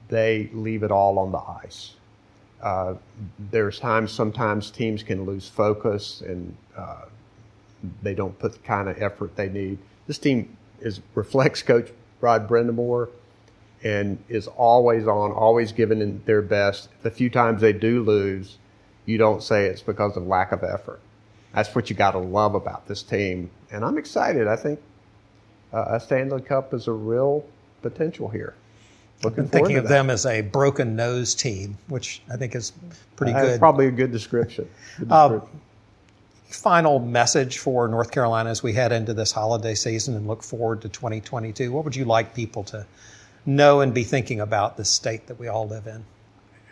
they 0.08 0.50
leave 0.52 0.82
it 0.82 0.90
all 0.90 1.16
on 1.16 1.30
the 1.30 1.38
ice. 1.62 1.94
Uh, 2.60 2.94
there's 3.52 3.78
times 3.78 4.10
sometimes 4.10 4.72
teams 4.72 5.04
can 5.04 5.24
lose 5.24 5.48
focus 5.48 6.22
and 6.22 6.56
uh, 6.76 7.04
they 8.02 8.16
don't 8.16 8.36
put 8.36 8.54
the 8.54 8.58
kind 8.58 8.88
of 8.88 9.00
effort 9.00 9.36
they 9.36 9.48
need. 9.48 9.78
This 10.08 10.18
team 10.18 10.56
is 10.80 11.00
reflects 11.14 11.62
Coach 11.62 11.92
Rod 12.20 12.48
Brind'Amour 12.48 13.10
and 13.82 14.22
is 14.28 14.46
always 14.46 15.06
on, 15.06 15.32
always 15.32 15.72
giving 15.72 16.22
their 16.24 16.42
best. 16.42 16.88
The 17.02 17.10
few 17.10 17.30
times 17.30 17.60
they 17.60 17.72
do 17.72 18.02
lose, 18.02 18.58
you 19.06 19.18
don't 19.18 19.42
say 19.42 19.66
it's 19.66 19.82
because 19.82 20.16
of 20.16 20.26
lack 20.26 20.52
of 20.52 20.62
effort. 20.62 21.00
That's 21.54 21.74
what 21.74 21.90
you 21.90 21.96
got 21.96 22.12
to 22.12 22.18
love 22.18 22.54
about 22.54 22.86
this 22.86 23.02
team, 23.02 23.50
and 23.72 23.84
I'm 23.84 23.98
excited. 23.98 24.46
I 24.46 24.56
think 24.56 24.80
uh, 25.72 25.86
a 25.88 26.00
Stanley 26.00 26.42
Cup 26.42 26.72
is 26.74 26.86
a 26.86 26.92
real 26.92 27.44
potential 27.82 28.28
here. 28.28 28.54
Looking 29.22 29.44
I'm 29.44 29.50
thinking 29.50 29.76
of 29.76 29.88
them 29.88 30.08
as 30.08 30.24
a 30.24 30.40
broken 30.40 30.96
nose 30.96 31.34
team, 31.34 31.76
which 31.88 32.22
I 32.32 32.36
think 32.36 32.54
is 32.54 32.72
pretty 33.16 33.32
uh, 33.32 33.40
good. 33.42 33.58
Probably 33.58 33.86
a 33.86 33.90
good 33.90 34.12
description. 34.12 34.68
Good 34.98 35.08
uh, 35.10 35.28
description. 35.28 35.56
Uh, 35.56 36.54
final 36.54 36.98
message 36.98 37.58
for 37.58 37.86
North 37.86 38.10
Carolina 38.10 38.50
as 38.50 38.62
we 38.62 38.72
head 38.72 38.92
into 38.92 39.14
this 39.14 39.30
holiday 39.30 39.74
season 39.74 40.16
and 40.16 40.26
look 40.26 40.42
forward 40.42 40.82
to 40.82 40.88
2022. 40.88 41.70
What 41.70 41.84
would 41.84 41.94
you 41.94 42.04
like 42.04 42.34
people 42.34 42.64
to 42.64 42.86
know 43.46 43.80
and 43.80 43.92
be 43.92 44.04
thinking 44.04 44.40
about 44.40 44.76
this 44.76 44.90
state 44.90 45.26
that 45.26 45.38
we 45.38 45.48
all 45.48 45.66
live 45.66 45.86
in? 45.86 46.04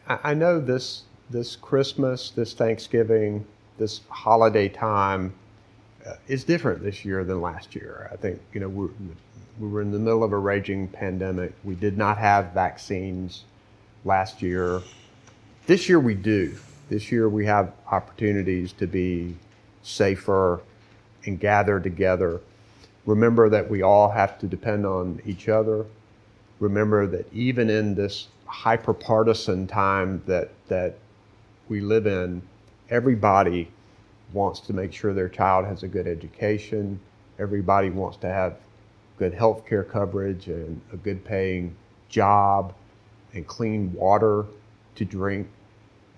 I 0.07 0.35
know 0.35 0.61
this 0.61 1.02
this 1.31 1.57
Christmas, 1.57 2.31
this 2.31 2.54
Thanksgiving, 2.54 3.46
this 3.76 4.00
holiday 4.09 4.68
time 4.68 5.35
uh, 6.07 6.14
is 6.26 6.44
different 6.44 6.83
this 6.83 7.04
year 7.04 7.24
than 7.24 7.42
last 7.42 7.74
year. 7.74 8.09
I 8.12 8.16
think 8.16 8.40
you 8.52 8.61
know 8.61 8.68
we're 8.68 8.90
we 9.61 9.68
were 9.68 9.83
in 9.83 9.90
the 9.90 9.98
middle 9.98 10.22
of 10.22 10.33
a 10.33 10.38
raging 10.38 10.88
pandemic. 10.88 11.52
We 11.64 11.74
did 11.74 11.98
not 11.98 12.18
have 12.18 12.52
vaccines 12.52 13.44
last 14.04 14.40
year. 14.40 14.81
This 15.66 15.88
year 15.88 16.00
we 16.00 16.14
do. 16.14 16.57
This 16.88 17.12
year 17.12 17.28
we 17.28 17.44
have 17.46 17.72
opportunities 17.90 18.72
to 18.74 18.87
be 18.87 19.37
safer 19.83 20.61
and 21.24 21.38
gather 21.38 21.81
together. 21.81 22.40
Remember 23.04 23.48
that 23.48 23.68
we 23.68 23.83
all 23.83 24.11
have 24.11 24.38
to 24.38 24.46
depend 24.46 24.87
on 24.87 25.20
each 25.26 25.48
other. 25.48 25.85
Remember 26.61 27.07
that 27.07 27.33
even 27.33 27.71
in 27.71 27.94
this 27.94 28.29
hyper 28.47 28.94
partisan 28.94 29.66
time 29.66 30.23
that, 30.27 30.51
that 30.68 30.97
we 31.68 31.81
live 31.81 32.07
in, 32.07 32.42
everybody 32.90 33.71
wants 34.33 34.61
to 34.61 34.73
make 34.73 34.92
sure 34.92 35.14
their 35.14 35.29
child 35.29 35.64
has 35.66 35.83
a 35.83 35.88
good 35.88 36.07
education. 36.07 36.99
Everybody 37.38 37.90
wants 37.90 38.16
to 38.18 38.29
have 38.29 38.57
good 39.18 39.35
health 39.35 39.66
care 39.66 39.85
coverage 39.85 40.49
and 40.49 40.81
a 40.92 40.97
good 40.97 41.25
paying 41.25 41.75
job 42.09 42.75
and 43.35 43.47
clean 43.47 43.92
water 43.92 44.47
to 44.94 45.05
drink. 45.05 45.49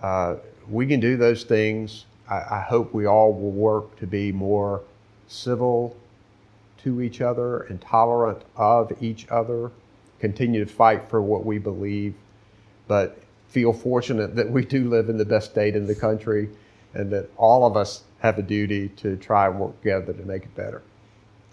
Uh, 0.02 0.36
we 0.68 0.86
can 0.86 1.00
do 1.00 1.16
those 1.16 1.44
things. 1.44 2.06
I, 2.28 2.36
I 2.36 2.60
hope 2.66 2.94
we 2.94 3.06
all 3.06 3.32
will 3.32 3.50
work 3.50 3.96
to 3.98 4.06
be 4.06 4.32
more 4.32 4.82
civil 5.28 5.96
to 6.82 7.02
each 7.02 7.20
other 7.20 7.62
and 7.62 7.80
tolerant 7.80 8.42
of 8.56 8.92
each 9.02 9.26
other, 9.28 9.70
continue 10.20 10.64
to 10.64 10.70
fight 10.70 11.08
for 11.08 11.20
what 11.20 11.44
we 11.44 11.58
believe, 11.58 12.14
but 12.86 13.18
feel 13.48 13.72
fortunate 13.72 14.36
that 14.36 14.50
we 14.50 14.64
do 14.64 14.88
live 14.88 15.08
in 15.08 15.16
the 15.16 15.24
best 15.24 15.50
state 15.50 15.74
in 15.74 15.86
the 15.86 15.94
country 15.94 16.48
and 16.94 17.10
that 17.10 17.28
all 17.36 17.66
of 17.66 17.76
us 17.76 18.02
have 18.20 18.38
a 18.38 18.42
duty 18.42 18.88
to 18.88 19.16
try 19.16 19.46
and 19.46 19.58
work 19.58 19.80
together 19.80 20.12
to 20.12 20.22
make 20.24 20.44
it 20.44 20.54
better 20.54 20.82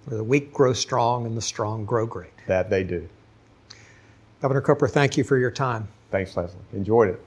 where 0.08 0.18
the 0.18 0.24
weak 0.24 0.54
grow 0.54 0.72
strong 0.72 1.26
and 1.26 1.36
the 1.36 1.42
strong 1.42 1.86
grow 1.86 2.06
great. 2.06 2.32
That 2.48 2.70
they 2.70 2.84
do. 2.84 3.08
Governor 4.42 4.62
Cooper, 4.62 4.88
thank 4.88 5.18
you 5.18 5.24
for 5.26 5.38
your 5.38 5.52
time. 5.52 5.88
Thanks, 6.12 6.38
Leslie. 6.38 6.60
Enjoyed 6.72 7.10
it. 7.10 7.22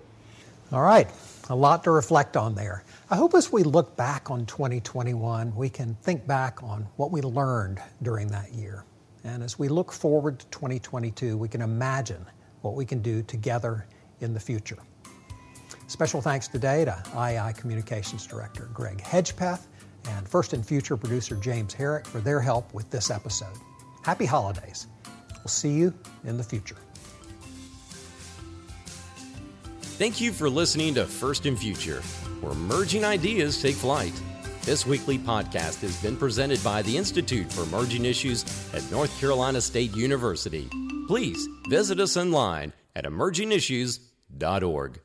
All 0.72 0.82
right. 0.82 1.08
A 1.50 1.54
lot 1.54 1.84
to 1.84 1.90
reflect 1.90 2.38
on 2.38 2.54
there. 2.54 2.84
I 3.10 3.16
hope 3.16 3.34
as 3.34 3.52
we 3.52 3.64
look 3.64 3.96
back 3.96 4.30
on 4.30 4.46
2021, 4.46 5.54
we 5.54 5.68
can 5.68 5.94
think 6.02 6.26
back 6.26 6.62
on 6.62 6.86
what 6.96 7.10
we 7.10 7.20
learned 7.20 7.82
during 8.02 8.28
that 8.28 8.54
year. 8.54 8.84
And 9.24 9.42
as 9.42 9.58
we 9.58 9.68
look 9.68 9.92
forward 9.92 10.38
to 10.40 10.46
2022, 10.46 11.36
we 11.36 11.48
can 11.48 11.62
imagine 11.62 12.24
what 12.62 12.74
we 12.74 12.84
can 12.84 13.02
do 13.02 13.22
together 13.22 13.86
in 14.20 14.34
the 14.34 14.40
future. 14.40 14.78
Special 15.86 16.20
thanks 16.20 16.46
today 16.48 16.84
to 16.84 16.92
IEI 17.12 17.56
Communications 17.56 18.26
Director 18.26 18.70
Greg 18.72 18.98
Hedgepeth 18.98 19.66
and 20.08 20.28
First 20.28 20.54
in 20.54 20.62
Future 20.62 20.96
producer 20.96 21.34
James 21.36 21.74
Herrick 21.74 22.06
for 22.06 22.20
their 22.20 22.40
help 22.40 22.72
with 22.72 22.88
this 22.90 23.10
episode. 23.10 23.56
Happy 24.02 24.24
holidays. 24.24 24.86
We'll 25.38 25.48
see 25.48 25.72
you 25.72 25.92
in 26.24 26.36
the 26.36 26.44
future. 26.44 26.76
Thank 29.98 30.20
you 30.20 30.32
for 30.32 30.48
listening 30.48 30.94
to 30.94 31.04
First 31.04 31.44
in 31.44 31.56
Future, 31.56 32.00
where 32.40 32.52
emerging 32.52 33.04
ideas 33.04 33.60
take 33.60 33.74
flight. 33.74 34.14
This 34.62 34.86
weekly 34.86 35.18
podcast 35.18 35.80
has 35.80 36.00
been 36.02 36.16
presented 36.16 36.62
by 36.62 36.82
the 36.82 36.96
Institute 36.96 37.50
for 37.50 37.62
Emerging 37.62 38.04
Issues 38.04 38.44
at 38.74 38.88
North 38.90 39.18
Carolina 39.18 39.60
State 39.60 39.96
University. 39.96 40.68
Please 41.08 41.48
visit 41.68 41.98
us 41.98 42.16
online 42.16 42.72
at 42.94 43.04
emergingissues.org. 43.04 45.00